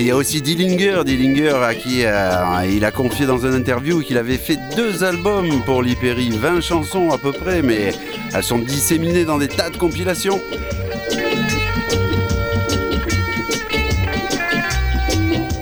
Il 0.00 0.06
y 0.06 0.10
a 0.10 0.16
aussi 0.16 0.40
Dillinger, 0.40 1.02
Dillinger 1.04 1.56
à 1.62 1.74
qui 1.74 2.06
euh, 2.06 2.66
il 2.66 2.86
a 2.86 2.90
confié 2.90 3.26
dans 3.26 3.44
une 3.44 3.52
interview 3.52 4.00
qu'il 4.00 4.16
avait 4.16 4.38
fait 4.38 4.58
deux 4.74 5.04
albums 5.04 5.62
pour 5.66 5.82
Lee 5.82 5.94
Perry, 5.94 6.30
20 6.30 6.62
chansons 6.62 7.10
à 7.10 7.18
peu 7.18 7.32
près, 7.32 7.60
mais 7.60 7.92
elles 8.32 8.42
sont 8.42 8.58
disséminées 8.60 9.26
dans 9.26 9.36
des 9.36 9.48
tas 9.48 9.68
de 9.68 9.76
compilations. 9.76 10.40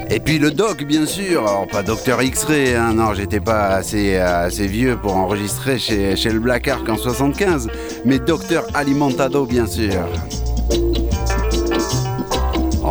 Et 0.09 0.21
puis 0.21 0.39
le 0.39 0.53
doc, 0.53 0.85
bien 0.85 1.05
sûr, 1.05 1.41
alors 1.41 1.67
pas 1.67 1.83
Docteur 1.83 2.23
X-Ray, 2.23 2.75
hein, 2.75 2.95
non, 2.95 3.15
j'étais 3.15 3.41
pas 3.41 3.71
assez, 3.71 4.15
euh, 4.15 4.47
assez 4.47 4.69
vieux 4.69 4.97
pour 4.97 5.17
enregistrer 5.17 5.81
chez, 5.81 6.15
chez 6.15 6.31
le 6.31 6.39
Black 6.39 6.69
Ark 6.69 6.89
en 6.89 6.97
75, 6.97 7.69
mais 8.05 8.21
Docteur 8.21 8.65
Alimentado, 8.73 9.47
bien 9.47 9.67
sûr. 9.67 10.07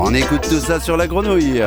On 0.10 0.14
écoute 0.14 0.48
tout 0.48 0.62
ça 0.62 0.80
sur 0.80 0.96
la 0.96 1.06
grenouille. 1.06 1.62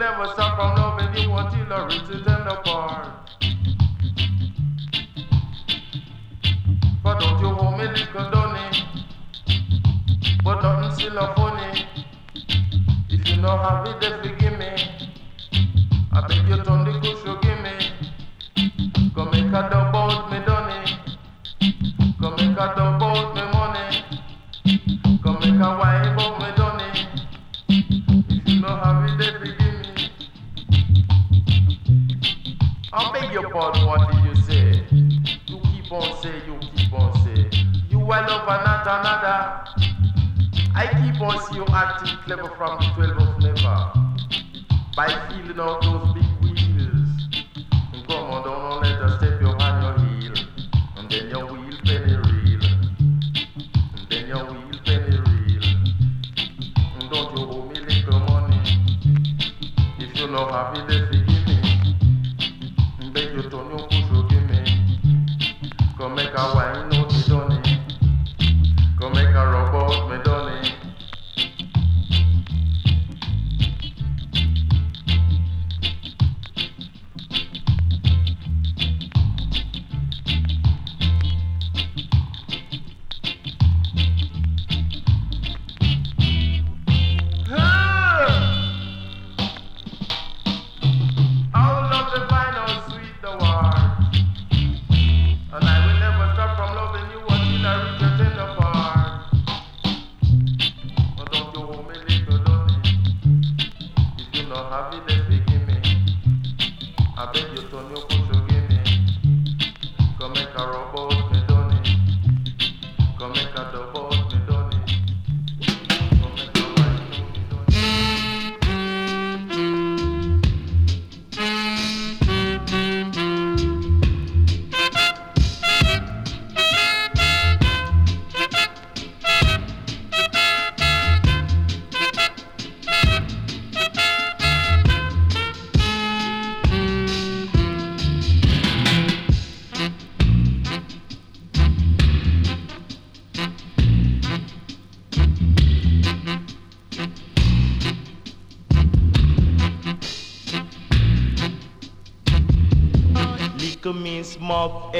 Never 0.00 0.32
part 0.36 0.79
I 1.40 1.50
apart. 2.48 3.30
But 7.02 7.18
don't 7.18 7.40
you 7.40 7.48
hold 7.48 7.78
me 7.78 7.86
little 7.86 8.30
Donny, 8.30 8.84
but 10.44 10.60
nothing 10.60 10.92
still 10.98 11.16
a 11.16 11.34
funny. 11.34 11.86
If 13.08 13.26
you 13.26 13.36
know 13.40 13.56
how 13.56 13.84
it, 13.86 14.22
they 14.22 14.39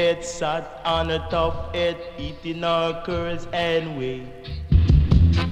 it, 0.00 0.24
sat 0.24 0.80
on 0.84 1.08
the 1.08 1.18
top 1.30 1.74
it, 1.74 1.96
eating 2.18 2.64
our 2.64 3.04
curls 3.04 3.46
anyway. 3.52 4.26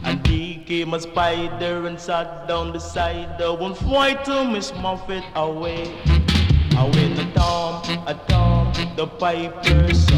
And 0.04 0.26
he 0.26 0.64
came 0.66 0.94
a 0.94 1.00
spider 1.00 1.86
and 1.86 2.00
sat 2.00 2.48
down 2.48 2.72
beside 2.72 3.38
the 3.38 3.52
one 3.52 3.74
fight 3.74 4.24
to 4.24 4.44
Miss 4.44 4.72
Muffet 4.72 5.24
away. 5.34 5.82
Away 6.76 7.08
the 7.12 7.26
tom, 7.34 7.82
a 8.06 8.14
tom, 8.28 8.72
the 8.96 9.06
piper 9.06 9.94
song. 9.94 10.17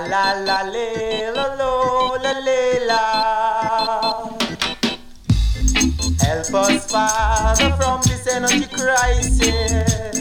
la 0.00 0.32
la 0.34 0.62
la 0.62 0.62
le 0.62 1.32
la 1.32 1.54
lo 1.54 2.16
la 2.22 2.32
le 2.40 2.86
la. 2.86 3.02
Help 6.20 6.54
us, 6.54 6.90
Father, 6.90 7.70
from 7.76 8.00
this 8.02 8.26
energy 8.26 8.66
crisis. 8.66 10.20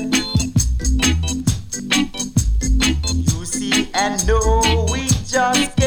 You 3.31 3.45
see 3.45 3.89
and 3.93 4.27
know 4.27 4.86
we 4.91 5.07
just 5.25 5.83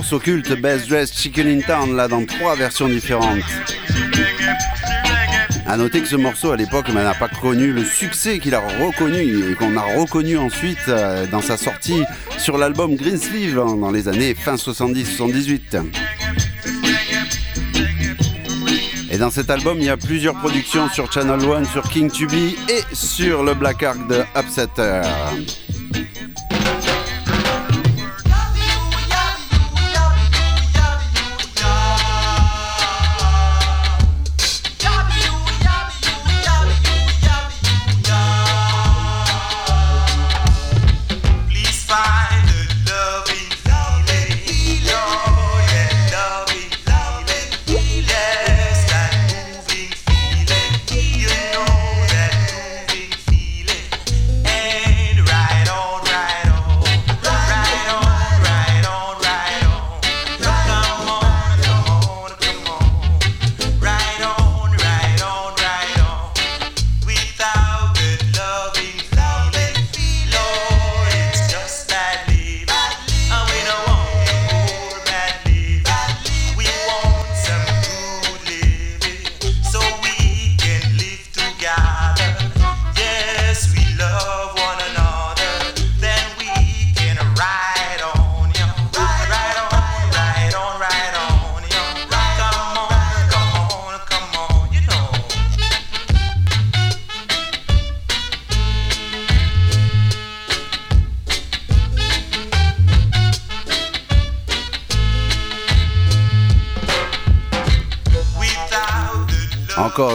morceau 0.00 0.22
Best 0.62 0.88
Dress 0.88 1.12
Chicken 1.12 1.46
in 1.46 1.60
Town, 1.60 1.94
là 1.94 2.08
dans 2.08 2.24
trois 2.24 2.56
versions 2.56 2.88
différentes. 2.88 3.42
A 5.66 5.76
noter 5.76 6.00
que 6.00 6.08
ce 6.08 6.16
morceau 6.16 6.52
à 6.52 6.56
l'époque 6.56 6.88
n'a 6.88 7.12
pas 7.12 7.28
connu 7.28 7.70
le 7.70 7.84
succès 7.84 8.38
qu'il 8.38 8.54
a 8.54 8.60
reconnu 8.60 9.50
et 9.50 9.54
qu'on 9.54 9.76
a 9.76 9.82
reconnu 9.98 10.38
ensuite 10.38 10.88
euh, 10.88 11.26
dans 11.26 11.42
sa 11.42 11.58
sortie 11.58 12.02
sur 12.38 12.56
l'album 12.56 12.96
Greensleeve 12.96 13.58
hein, 13.58 13.76
dans 13.76 13.90
les 13.90 14.08
années 14.08 14.34
fin 14.34 14.54
70-78. 14.54 15.82
Et 19.10 19.18
dans 19.18 19.30
cet 19.30 19.50
album, 19.50 19.76
il 19.80 19.84
y 19.84 19.90
a 19.90 19.98
plusieurs 19.98 20.34
productions 20.34 20.88
sur 20.88 21.12
Channel 21.12 21.44
One, 21.46 21.66
sur 21.66 21.82
King 21.82 22.10
Tubi 22.10 22.56
et 22.70 22.94
sur 22.94 23.42
le 23.42 23.52
Black 23.52 23.82
Ark 23.82 24.08
de 24.08 24.22
Upsetter. 24.34 25.02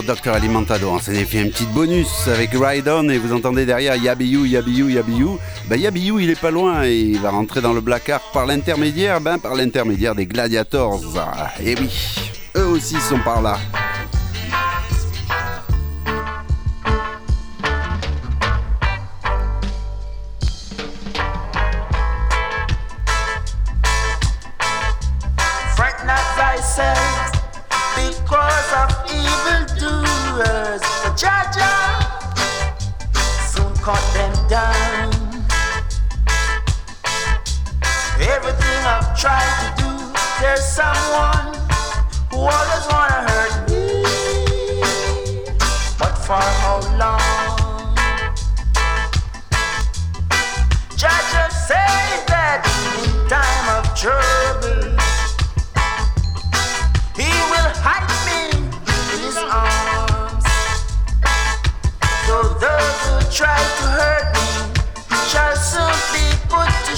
Docteur 0.05 0.35
Alimentado. 0.35 0.89
On 0.89 0.99
s'est 0.99 1.25
fait 1.25 1.39
un 1.39 1.47
petit 1.47 1.65
bonus 1.65 2.27
avec 2.27 2.51
Ride 2.53 2.91
et 3.09 3.17
vous 3.17 3.33
entendez 3.33 3.65
derrière 3.65 3.95
Yabiou, 3.95 4.45
Yabiou, 4.45 4.89
Yabiou. 4.89 5.39
Ben 5.67 5.79
Yabiou, 5.79 6.19
il 6.19 6.29
est 6.29 6.39
pas 6.39 6.51
loin 6.51 6.83
et 6.83 6.95
il 6.95 7.19
va 7.19 7.31
rentrer 7.31 7.61
dans 7.61 7.73
le 7.73 7.81
Black 7.81 8.09
Ark 8.09 8.23
par 8.31 8.45
l'intermédiaire, 8.45 9.19
ben 9.19 9.39
par 9.39 9.55
l'intermédiaire 9.55 10.13
des 10.13 10.27
Gladiators. 10.27 11.01
Et 11.63 11.75
oui, 11.79 11.89
eux 12.55 12.67
aussi 12.67 12.95
sont 13.01 13.19
par 13.19 13.41
là. 13.41 13.57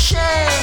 shame. 0.08 0.57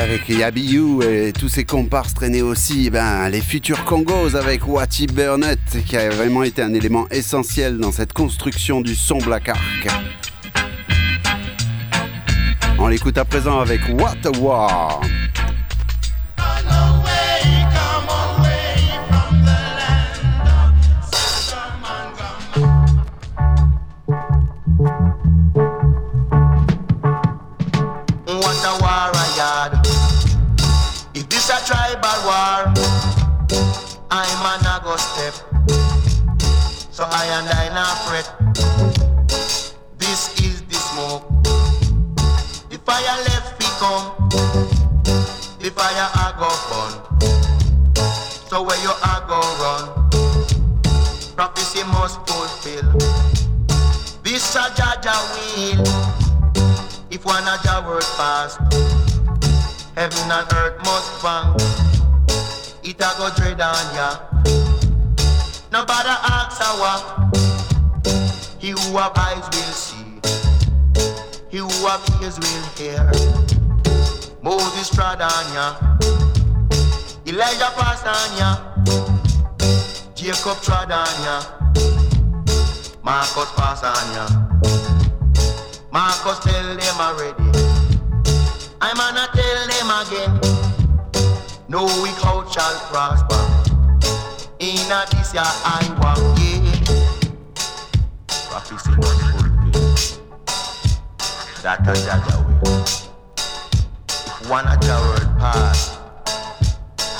Avec 0.00 0.30
Yabiyu 0.30 1.02
et 1.02 1.32
tous 1.32 1.50
ses 1.50 1.64
comparses 1.64 2.14
traînés 2.14 2.40
aussi, 2.40 2.88
ben, 2.88 3.28
les 3.28 3.42
futurs 3.42 3.84
Congos 3.84 4.34
avec 4.34 4.66
Wati 4.66 5.06
Burnett, 5.06 5.58
qui 5.86 5.96
a 5.96 6.08
vraiment 6.08 6.42
été 6.42 6.62
un 6.62 6.72
élément 6.72 7.06
essentiel 7.10 7.76
dans 7.76 7.92
cette 7.92 8.14
construction 8.14 8.80
du 8.80 8.94
son 8.94 9.18
Black 9.18 9.50
Ark. 9.50 9.88
On 12.78 12.88
l'écoute 12.88 13.18
à 13.18 13.26
présent 13.26 13.60
avec 13.60 13.80
What 13.90 14.16
a 14.24 14.38
War. 14.38 15.02
Not 37.80 37.96
fret. 38.04 38.28
This 39.96 40.20
is 40.44 40.60
the 40.68 40.74
smoke. 40.74 41.24
The 42.68 42.76
fire 42.84 43.16
left 43.28 43.56
we 43.58 43.68
come. 43.80 44.06
The 45.62 45.70
fire 45.72 46.08
I 46.12 46.28
go 46.40 46.50
burn. 46.68 46.92
So 48.50 48.62
where 48.62 48.80
you 48.84 48.92
are 49.10 49.22
go 49.30 49.40
run. 49.62 49.84
Prophecy 51.36 51.82
must 51.84 52.18
fulfill. 52.28 52.92
This 54.22 54.54
a 54.56 54.64
Jaja 54.76 55.16
will. 55.32 55.80
If 57.10 57.24
one 57.24 57.48
of 57.48 57.64
your 57.64 57.80
word 57.88 58.08
pass, 58.18 58.58
heaven 59.96 60.30
and 60.30 60.52
earth 60.52 60.78
must 60.84 61.10
bang. 61.22 61.56
It 62.84 63.00
a 63.00 63.10
go 63.16 63.30
dread 63.36 63.60
on 63.62 63.94
ya. 63.94 64.39
Who 68.90 68.96
have 68.96 69.12
eyes 69.16 69.46
will 69.52 69.72
see. 69.72 70.04
He 71.48 71.58
who 71.58 71.68
have 71.86 72.02
ears 72.20 72.38
will 72.40 72.66
hear. 72.74 73.06
Moses 74.42 74.90
ya. 75.54 75.76
Elijah 77.24 77.70
ya. 78.36 78.50
Jacob 80.14 80.58
ya. 80.66 81.36
Marcus 83.02 83.50
ya. 84.14 84.26
Marcus 85.92 86.38
tell 86.40 86.74
them 86.74 86.98
already. 86.98 87.46
I'm 88.80 88.96
gonna 88.96 89.28
tell 89.32 89.60
them 89.70 89.90
again. 90.02 90.34
No 91.68 91.84
weak 92.02 92.18
out 92.26 92.50
shall 92.52 92.74
prosper. 92.90 93.38
In 94.58 94.90
a 94.90 95.06
this 95.12 95.32
year 95.32 95.46
I 95.46 95.86
walk 96.02 96.29
That 101.62 101.80
a 101.86 101.92
Jaja 101.92 102.40
way. 102.48 102.56
If 104.08 104.48
one 104.48 104.66
of 104.66 104.82
your 104.82 104.96
word 104.96 105.28
pass, 105.38 105.98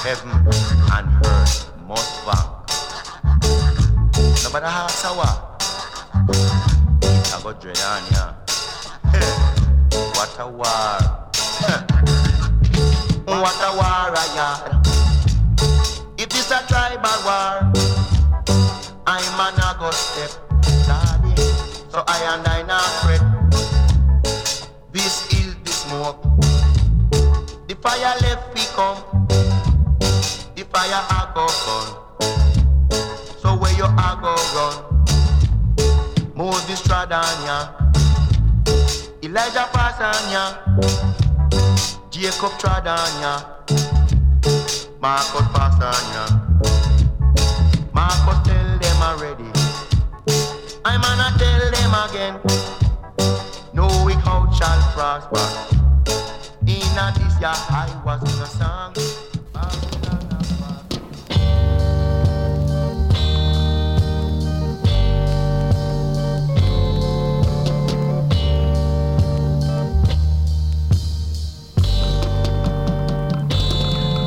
heaven 0.00 0.32
and 0.32 1.26
earth 1.26 1.68
must 1.86 2.24
bank. 2.24 2.48
Nobody 4.42 4.64
has 4.64 5.04
a 5.04 5.12
what? 5.12 5.60
I 7.28 7.40
got 7.42 7.60
dread 7.60 7.80
on 7.84 8.02
ya. 8.16 8.32
What 10.16 10.32
a 10.40 10.48
war. 10.48 10.98
what 13.44 13.60
a 13.60 13.70
war 13.76 14.08
I 14.16 14.28
had. 14.40 14.72
If 16.16 16.30
this 16.30 16.50
a 16.50 16.64
tribal 16.66 17.12
war, 17.28 17.68
I'm 19.06 19.36
a 19.36 19.52
nago 19.52 19.92
step. 19.92 20.32
So 21.92 22.04
I 22.06 22.22
and 22.32 22.46
I 22.48 22.62
not 22.62 22.80
fret. 23.02 23.29
Fire 28.10 28.20
left 28.22 28.54
we 28.54 28.64
come. 28.74 29.28
The 30.54 30.64
fire 30.64 31.04
a 31.10 31.32
go 31.34 31.46
burn. 31.66 31.88
So 33.40 33.56
where 33.56 33.72
you 33.76 33.84
a 33.84 34.18
go 34.20 34.34
run? 34.54 34.74
Moses 36.34 36.82
trod 36.82 37.12
on 37.12 37.46
ya. 37.46 37.68
Elijah 39.22 39.68
pass 39.72 40.00
on 40.00 40.32
ya. 40.32 40.44
Jacob 42.10 42.58
trod 42.58 42.86
on 42.86 43.20
ya. 43.20 43.34
Marcus 45.00 45.46
pass 45.54 45.80
on 45.80 46.04
ya. 46.14 46.24
Marcus 47.92 48.38
tell 48.48 48.78
them 48.78 49.02
already. 49.02 49.50
I'm 50.84 51.00
gonna 51.00 51.30
tell 51.38 51.70
them 51.70 51.94
again. 52.04 52.40
No 53.72 53.86
weak 54.04 54.26
out 54.26 54.52
shall 54.54 54.80
prosper. 54.94 55.79
In 56.70 56.98
a 56.98 57.12
this 57.18 57.34
year 57.40 57.50
I 57.50 57.90
was 58.04 58.22
in 58.22 58.40
a 58.40 58.46
song. 58.46 58.94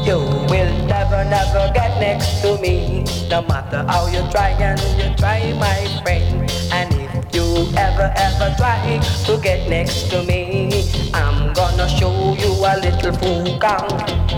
You 0.05 0.17
will 0.51 0.85
never, 0.85 1.23
never 1.23 1.71
get 1.73 1.97
next 2.01 2.41
to 2.41 2.57
me. 2.59 3.05
No 3.29 3.41
matter 3.43 3.85
how 3.87 4.07
you 4.07 4.19
try 4.31 4.49
and 4.49 4.77
you 4.99 5.15
try, 5.15 5.53
my 5.53 6.01
friend. 6.03 6.51
And 6.73 6.92
you 7.33 7.67
ever, 7.77 8.13
ever 8.15 8.53
try 8.57 8.99
to 9.25 9.37
get 9.41 9.67
next 9.67 10.09
to 10.11 10.23
me, 10.23 10.69
I'm 11.13 11.51
gonna 11.53 11.89
show 11.89 12.35
you 12.37 12.53
a 12.61 12.77
little 12.77 13.13
foo 13.13 13.57
kang. 13.59 13.89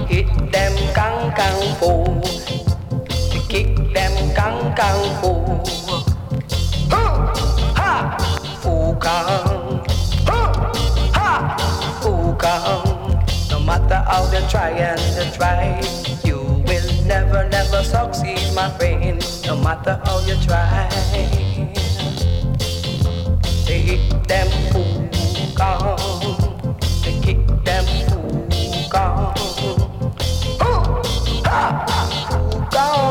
Hit 0.08 0.28
them 0.52 0.76
kang 0.94 1.32
kang 1.36 1.76
foo. 1.76 2.22
Kick 3.50 3.76
them 3.94 4.16
kang 4.34 4.74
kang 4.76 5.04
foo. 5.22 5.60
Huh! 6.90 7.34
Ha! 7.76 8.18
Foo 8.62 8.96
kang. 8.96 9.84
Huh! 10.26 10.54
Ha! 11.14 12.00
Foo 12.02 12.36
kang. 12.40 13.24
No 13.52 13.60
matter 13.60 14.04
how 14.08 14.26
they 14.28 14.46
try 14.48 14.70
and 14.70 15.00
they 15.18 15.30
try, 15.36 15.82
you 16.24 16.38
will 16.38 17.06
never, 17.06 17.48
never 17.50 17.84
succeed, 17.84 18.54
my 18.56 18.70
friend. 18.78 19.20
No 19.46 19.58
matter 19.58 20.00
how 20.06 20.20
you 20.26 20.36
try. 20.46 21.55
Hit 23.86 24.28
them 24.28 24.48
fool 24.72 25.10
gone. 25.54 26.76
They 27.04 27.20
kick 27.22 27.38
them 27.64 27.86
fool 28.10 28.90
gone. 28.90 29.36
Fool 30.58 30.98
gone. 32.72 33.06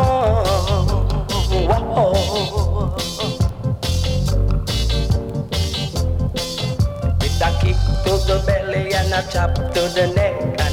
Whoa. 1.62 2.96
With 7.20 7.40
a 7.40 7.50
kick 7.60 7.78
to 8.02 8.12
the 8.26 8.42
belly 8.44 8.92
and 8.94 9.14
a 9.14 9.22
chop 9.30 9.54
to 9.54 9.82
the 9.94 10.12
neck 10.16 10.63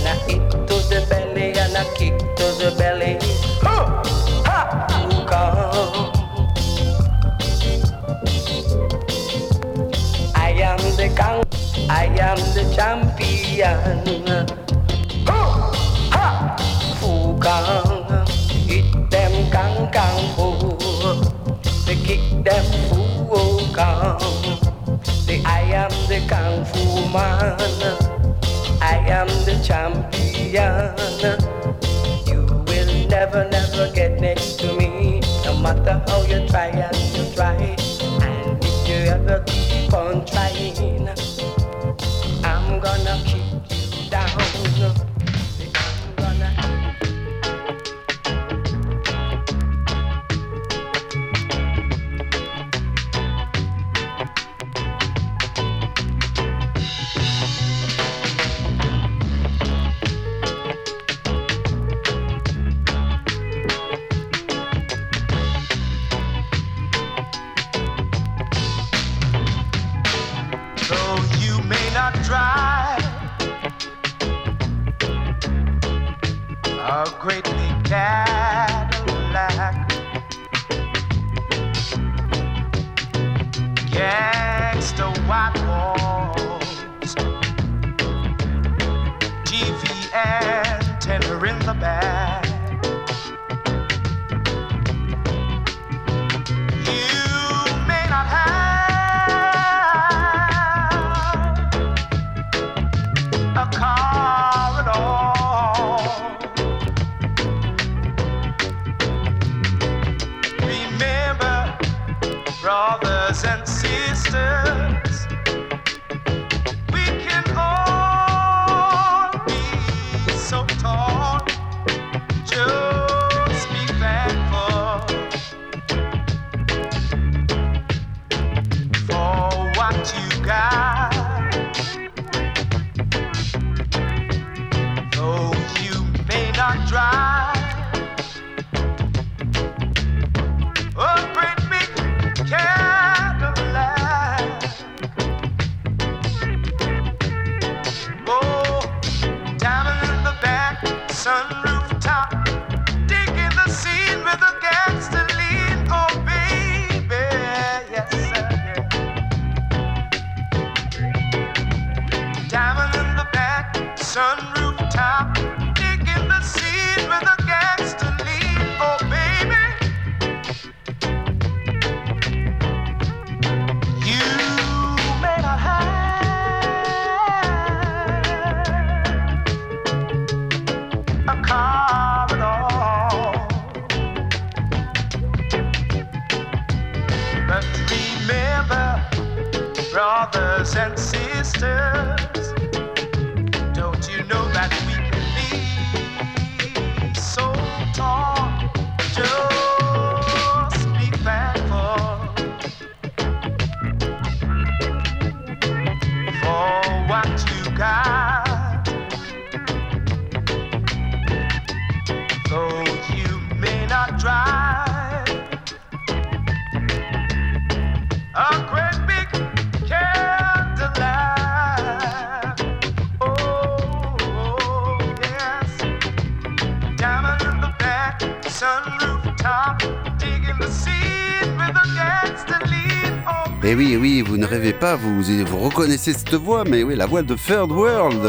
Et 233.63 233.69
eh 233.71 233.75
oui, 233.75 233.91
eh 233.93 233.97
oui, 233.97 234.21
vous 234.21 234.37
ne 234.37 234.45
rêvez 234.45 234.73
pas, 234.73 234.95
vous, 234.95 235.21
reconnaissez 235.57 236.13
cette 236.13 236.33
voix, 236.33 236.63
mais 236.67 236.83
oui, 236.83 236.95
la 236.95 237.05
voix 237.05 237.21
de 237.21 237.35
Third 237.35 237.71
World, 237.71 238.21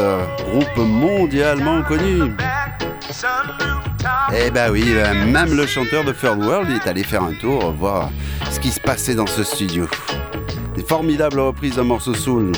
groupe 0.50 0.76
mondialement 0.76 1.82
connu. 1.82 2.32
Eh 4.34 4.50
bah 4.50 4.70
oui, 4.70 4.84
euh, 4.88 5.26
même 5.26 5.54
le 5.56 5.66
chanteur 5.66 6.04
de 6.04 6.12
Third 6.12 6.42
World 6.42 6.70
est 6.70 6.86
allé 6.88 7.02
faire 7.02 7.22
un 7.22 7.32
tour, 7.32 7.72
voir 7.72 8.10
ce 8.50 8.60
qui 8.60 8.70
se 8.70 8.80
passait 8.80 9.14
dans 9.14 9.26
ce 9.26 9.42
studio. 9.42 9.88
Des 10.74 10.82
formidables 10.82 11.40
reprises 11.40 11.76
d'un 11.76 11.84
morceau 11.84 12.14
soul. 12.14 12.52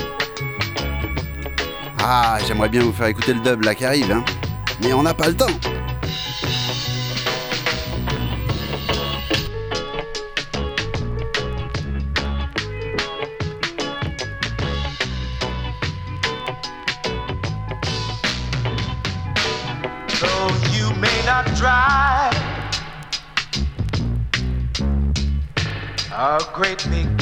Ah, 2.02 2.38
j'aimerais 2.46 2.68
bien 2.68 2.82
vous 2.82 2.92
faire 2.92 3.06
écouter 3.06 3.34
le 3.34 3.40
dub 3.40 3.64
là 3.64 3.74
qui 3.74 3.84
arrive. 3.84 4.10
Hein. 4.12 4.24
Mais 4.82 4.92
on 4.92 5.02
n'a 5.02 5.14
pas 5.14 5.28
le 5.28 5.34
temps. 5.34 5.73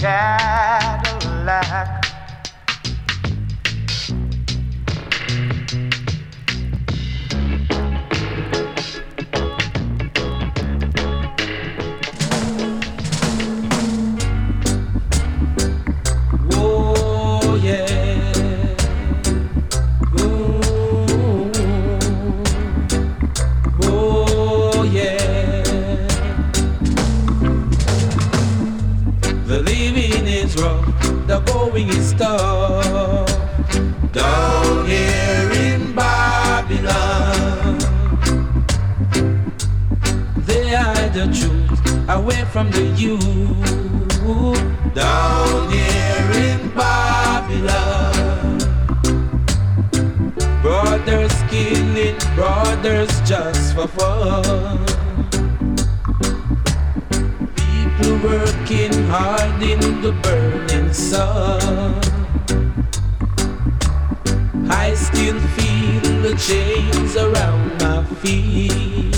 Cadillac. 0.02 2.01
can 65.32 65.48
feel 65.56 66.22
the 66.22 66.34
chains 66.36 67.16
around 67.16 67.80
my 67.80 68.04
feet 68.20 69.16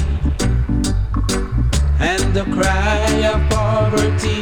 and 1.99 2.23
the 2.33 2.45
cry 2.57 3.09
of 3.33 3.41
poverty 3.51 4.41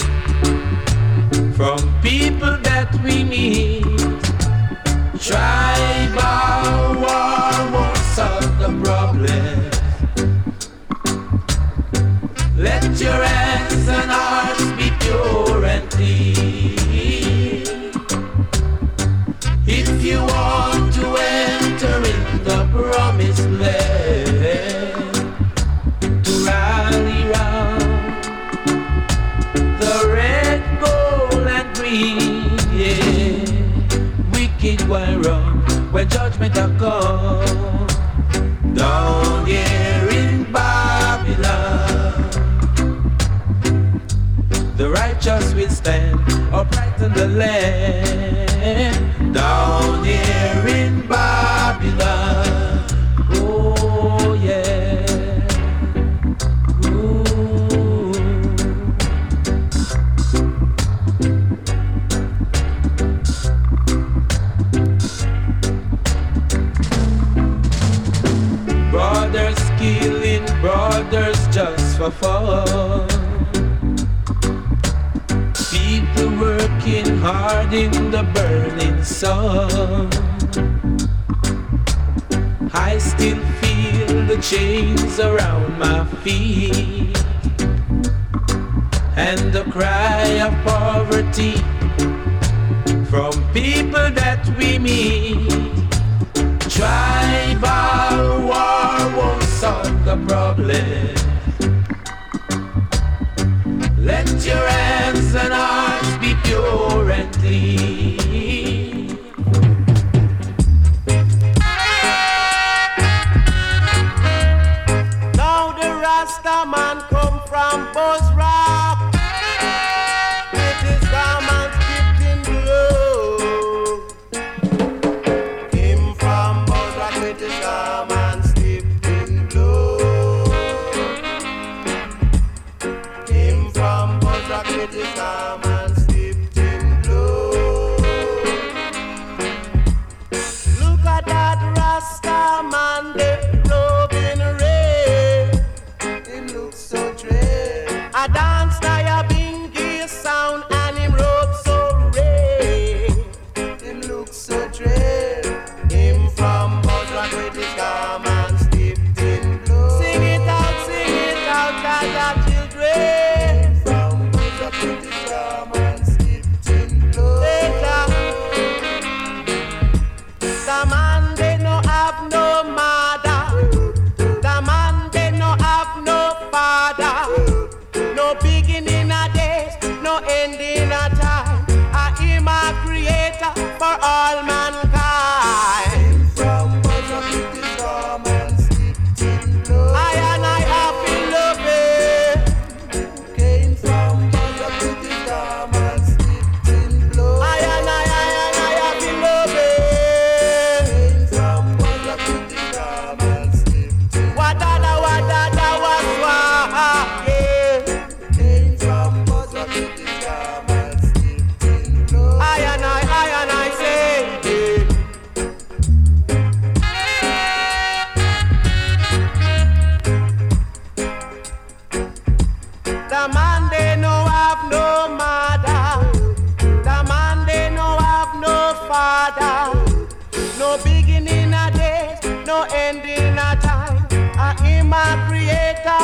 from 1.57 1.79
people 2.03 2.57
that 2.69 2.91
we 3.03 3.25
meet. 3.25 3.85
Try 5.19 5.72
stand 45.83 46.15
upright 46.55 47.01
in 47.01 47.13
the 47.13 47.27
land. 47.27 48.22
sun. 79.23 80.11
I 82.89 82.99
still 82.99 83.43
feel 83.61 84.27
the 84.27 84.39
chains 84.51 85.21
around 85.21 85.79
my 85.79 86.05
feet 86.25 87.17
and 89.29 89.41
the 89.57 89.65
cry 89.75 90.27
of 90.47 90.53
poverty 90.67 91.55
from 93.11 93.33
people 93.59 94.09
that 94.21 94.43
we 94.59 94.71
meet. 94.89 95.87
Tribal 96.77 98.19
war 98.51 98.99
won't 99.19 99.49
solve 99.63 99.99
the 100.09 100.17
problem. 100.27 101.15
Let 104.11 104.29
your 104.45 104.67
hands 104.77 105.33
and 105.37 105.53
arms 105.53 105.82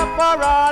for 0.07 0.43
us. 0.45 0.68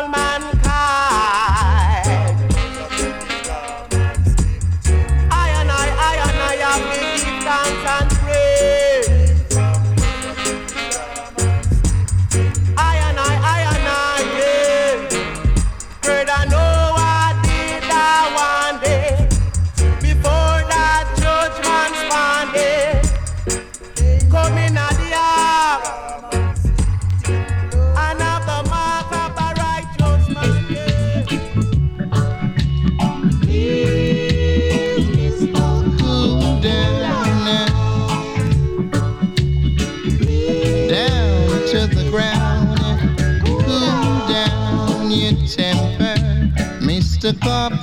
goodbye 47.41 47.76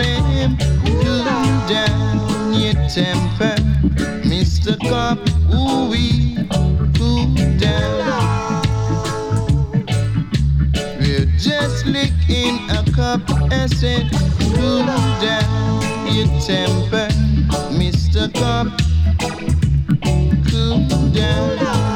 Cool 0.00 1.24
down 1.68 2.54
your 2.54 2.74
temper, 2.88 3.54
Mr. 4.24 4.78
Cop. 4.88 5.18
Cool 6.96 7.34
down. 7.58 8.62
We're 11.00 11.26
just 11.36 11.86
a 12.70 12.82
cup. 12.92 13.20
Cool 14.54 14.86
down 15.20 15.82
your 16.14 16.28
temper, 16.40 17.08
Mr. 17.76 18.32
Cop. 18.34 18.68
Cool 20.50 21.12
down. 21.12 21.89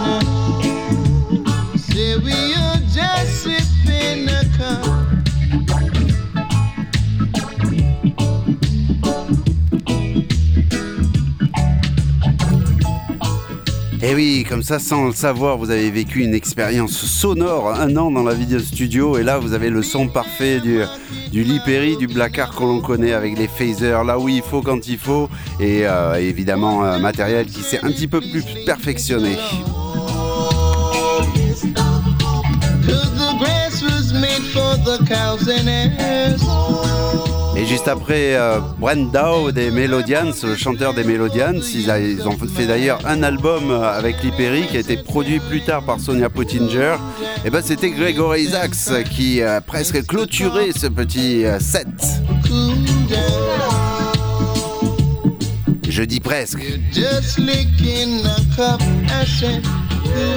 Et 14.14 14.16
Eh 14.16 14.20
oui, 14.20 14.46
comme 14.48 14.62
ça, 14.62 14.78
sans 14.78 15.06
le 15.06 15.12
savoir, 15.12 15.58
vous 15.58 15.72
avez 15.72 15.90
vécu 15.90 16.22
une 16.22 16.34
expérience 16.34 16.92
sonore, 16.92 17.72
un 17.72 17.96
an 17.96 18.12
dans 18.12 18.22
la 18.22 18.32
vidéo 18.32 18.60
studio, 18.60 19.18
et 19.18 19.24
là, 19.24 19.38
vous 19.38 19.54
avez 19.54 19.70
le 19.70 19.82
son 19.82 20.06
parfait 20.06 20.60
du, 20.60 20.82
du 21.32 21.42
Lee 21.42 21.58
Perry, 21.66 21.96
du 21.96 22.06
Black 22.06 22.38
Art 22.38 22.54
que 22.54 22.62
l'on 22.62 22.80
connaît 22.80 23.12
avec 23.12 23.36
les 23.36 23.48
phasers, 23.48 24.04
là 24.04 24.20
où 24.20 24.28
il 24.28 24.42
faut, 24.42 24.62
quand 24.62 24.86
il 24.86 24.98
faut, 24.98 25.28
et 25.58 25.80
euh, 25.84 26.14
évidemment, 26.14 26.84
un 26.84 27.00
matériel 27.00 27.46
qui 27.46 27.62
s'est 27.62 27.80
un 27.82 27.90
petit 27.90 28.06
peu 28.06 28.20
plus 28.20 28.44
perfectionné. 28.64 29.36
Et 37.56 37.66
juste 37.66 37.86
après, 37.86 38.34
euh, 38.34 38.58
Brent 38.78 39.12
Dow 39.12 39.52
des 39.52 39.70
Melodians, 39.70 40.32
le 40.42 40.56
chanteur 40.56 40.92
des 40.92 41.04
Melodians, 41.04 41.60
ils, 41.72 42.26
ont 42.26 42.36
fait 42.36 42.66
d'ailleurs 42.66 42.98
un 43.06 43.22
album 43.22 43.70
euh, 43.70 43.96
avec 43.96 44.20
Lee 44.24 44.32
Perry 44.36 44.66
qui 44.66 44.76
a 44.76 44.80
été 44.80 44.96
produit 44.96 45.38
plus 45.38 45.62
tard 45.62 45.84
par 45.84 46.00
Sonia 46.00 46.28
Pottinger. 46.28 46.96
Et 47.44 47.50
ben 47.50 47.62
c'était 47.62 47.90
Gregory 47.90 48.42
Isaacs 48.42 49.04
qui 49.08 49.40
a 49.40 49.60
presque 49.60 50.04
clôturé 50.04 50.72
ce 50.76 50.88
petit 50.88 51.44
euh, 51.44 51.60
set. 51.60 51.86
Je 55.88 56.02
dis 56.02 56.18
presque. 56.20 56.58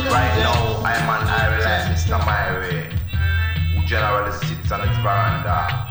Right 0.09 0.37
now, 0.39 0.83
I'm 0.85 1.07
sits 4.39 4.71
on 4.71 4.79
veranda? 5.03 5.86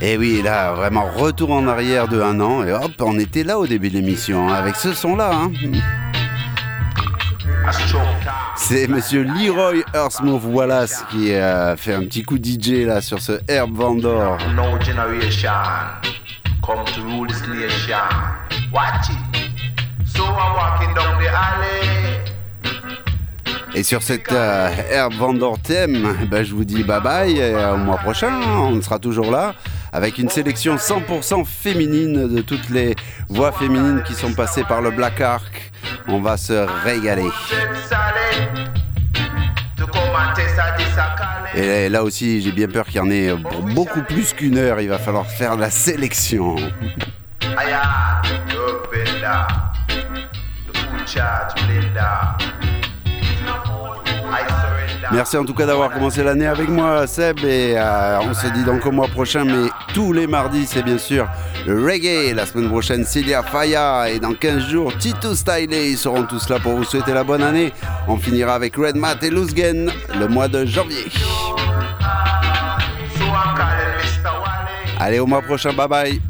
Et 0.00 0.18
oui, 0.18 0.42
là, 0.42 0.72
vraiment 0.74 1.04
retour 1.10 1.50
en 1.52 1.66
arrière 1.66 2.08
de 2.08 2.20
un 2.20 2.38
an. 2.40 2.62
Et 2.64 2.72
hop, 2.72 2.92
on 3.00 3.18
était 3.18 3.42
là 3.44 3.58
au 3.58 3.66
début 3.66 3.88
de 3.88 3.94
l'émission, 3.94 4.48
hein, 4.48 4.54
avec 4.54 4.76
ce 4.76 4.92
son-là. 4.92 5.30
hein. 5.32 5.50
C'est 8.56 8.86
monsieur 8.88 9.22
Leroy 9.24 9.82
Earthmove 9.94 10.46
Wallace 10.54 11.04
qui 11.10 11.32
euh, 11.32 11.76
fait 11.76 11.94
un 11.94 12.00
petit 12.00 12.22
coup 12.22 12.36
DJ 12.36 12.84
là 12.86 13.00
sur 13.00 13.20
ce 13.20 13.40
Herb 13.48 13.74
Vandor. 13.74 14.38
Come 16.64 16.84
to 16.86 17.02
rule 17.02 17.26
this 17.26 17.42
nation. 17.46 17.98
Watch 18.72 19.10
it. 19.10 19.50
So 20.06 20.24
I'm 20.24 20.54
walking 20.56 20.94
down 20.94 21.20
the 21.20 21.28
alley. 21.28 22.24
Et 23.74 23.82
sur 23.82 24.02
cette 24.02 24.30
euh, 24.32 24.68
Herb 24.90 25.12
Vandor 25.14 25.58
thème, 25.58 26.16
ben, 26.30 26.44
je 26.44 26.54
vous 26.54 26.64
dis 26.64 26.84
bye 26.84 27.00
bye 27.00 27.36
et 27.36 27.42
euh, 27.42 27.74
au 27.74 27.78
mois 27.78 27.96
prochain. 27.96 28.32
On 28.46 28.80
sera 28.80 28.98
toujours 28.98 29.30
là 29.30 29.54
avec 29.92 30.18
une 30.18 30.28
sélection 30.28 30.76
100% 30.76 31.44
féminine 31.44 32.28
de 32.28 32.40
toutes 32.40 32.70
les 32.70 32.94
voix 33.28 33.52
féminines 33.52 34.02
qui 34.06 34.14
sont 34.14 34.32
passées 34.32 34.64
par 34.64 34.80
le 34.80 34.90
Black 34.90 35.20
Ark. 35.20 35.72
On 36.08 36.20
va 36.20 36.36
se 36.36 36.66
régaler. 36.84 37.30
Et 41.54 41.88
là 41.88 42.02
aussi, 42.02 42.42
j'ai 42.42 42.52
bien 42.52 42.68
peur 42.68 42.86
qu'il 42.86 42.96
y 42.96 43.00
en 43.00 43.10
ait 43.10 43.30
pour 43.30 43.62
beaucoup 43.62 44.02
plus 44.02 44.32
qu'une 44.32 44.58
heure. 44.58 44.80
Il 44.80 44.88
va 44.88 44.98
falloir 44.98 45.26
faire 45.26 45.56
la 45.56 45.70
sélection. 45.70 46.56
Merci 55.12 55.36
en 55.36 55.44
tout 55.44 55.54
cas 55.54 55.66
d'avoir 55.66 55.90
commencé 55.90 56.22
l'année 56.22 56.46
avec 56.46 56.68
moi, 56.68 57.06
Seb. 57.06 57.38
Et 57.44 57.74
euh, 57.76 58.18
on 58.22 58.34
se 58.34 58.46
dit 58.48 58.64
donc 58.64 58.84
au 58.86 58.90
mois 58.90 59.08
prochain, 59.08 59.44
mais 59.44 59.68
tous 59.92 60.12
les 60.12 60.26
mardis, 60.26 60.66
c'est 60.66 60.82
bien 60.82 60.98
sûr 60.98 61.26
le 61.66 61.84
reggae. 61.84 62.34
La 62.34 62.46
semaine 62.46 62.68
prochaine, 62.68 63.04
Celia 63.04 63.42
Faya. 63.42 64.08
Et 64.10 64.18
dans 64.18 64.34
15 64.34 64.68
jours, 64.68 64.96
Tito 64.98 65.34
Styley. 65.34 65.90
Ils 65.90 65.98
seront 65.98 66.24
tous 66.24 66.48
là 66.48 66.58
pour 66.58 66.72
vous 66.72 66.84
souhaiter 66.84 67.12
la 67.12 67.24
bonne 67.24 67.42
année. 67.42 67.72
On 68.08 68.16
finira 68.16 68.54
avec 68.54 68.76
Red 68.76 68.96
Mat 68.96 69.22
et 69.22 69.30
Luzgen 69.30 69.90
le 70.18 70.28
mois 70.28 70.48
de 70.48 70.64
janvier. 70.64 71.06
Allez, 74.98 75.18
au 75.18 75.26
mois 75.26 75.42
prochain, 75.42 75.72
bye 75.72 75.88
bye. 75.88 76.20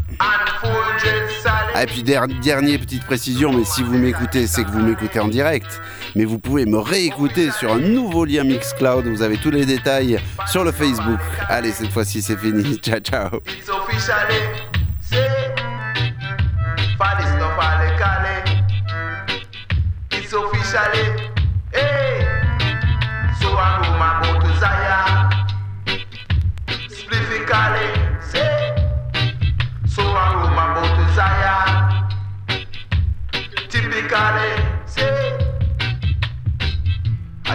Ah, 1.75 1.83
et 1.83 1.87
puis 1.87 2.03
der- 2.03 2.27
dernière 2.43 2.79
petite 2.81 3.05
précision, 3.05 3.53
mais 3.53 3.65
si 3.65 3.83
vous 3.83 3.97
m'écoutez, 3.99 4.47
c'est 4.47 4.65
que 4.65 4.71
vous 4.71 4.81
m'écoutez 4.81 5.21
en 5.21 5.29
direct. 5.29 5.81
Mais 6.15 6.25
vous 6.25 6.39
pouvez 6.39 6.65
me 6.67 6.79
réécouter 6.79 7.51
sur 7.51 7.73
un 7.73 7.79
nouveau 7.79 8.25
lien 8.25 8.45
Mixcloud. 8.45 9.07
Vous 9.07 9.23
avez 9.23 9.37
tous 9.37 9.51
les 9.51 9.67
détails 9.67 10.21
sur 10.47 10.65
le 10.65 10.73
Facebook. 10.73 11.19
Allez, 11.49 11.73
cette 11.73 11.91
fois-ci, 11.91 12.23
c'est 12.23 12.39
fini. 12.39 12.79
Ciao, 12.83 13.01
ciao. 13.01 13.41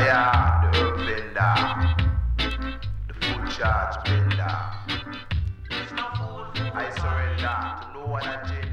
The 0.10 0.16
herb 0.16 0.98
bender, 1.06 1.54
the 3.08 3.14
full 3.14 3.46
charge 3.46 3.96
blender. 4.06 4.56
I 6.74 6.90
surrender 6.98 7.56
to 7.84 7.88
no 7.94 8.06
one 8.08 8.28
agenda. 8.28 8.69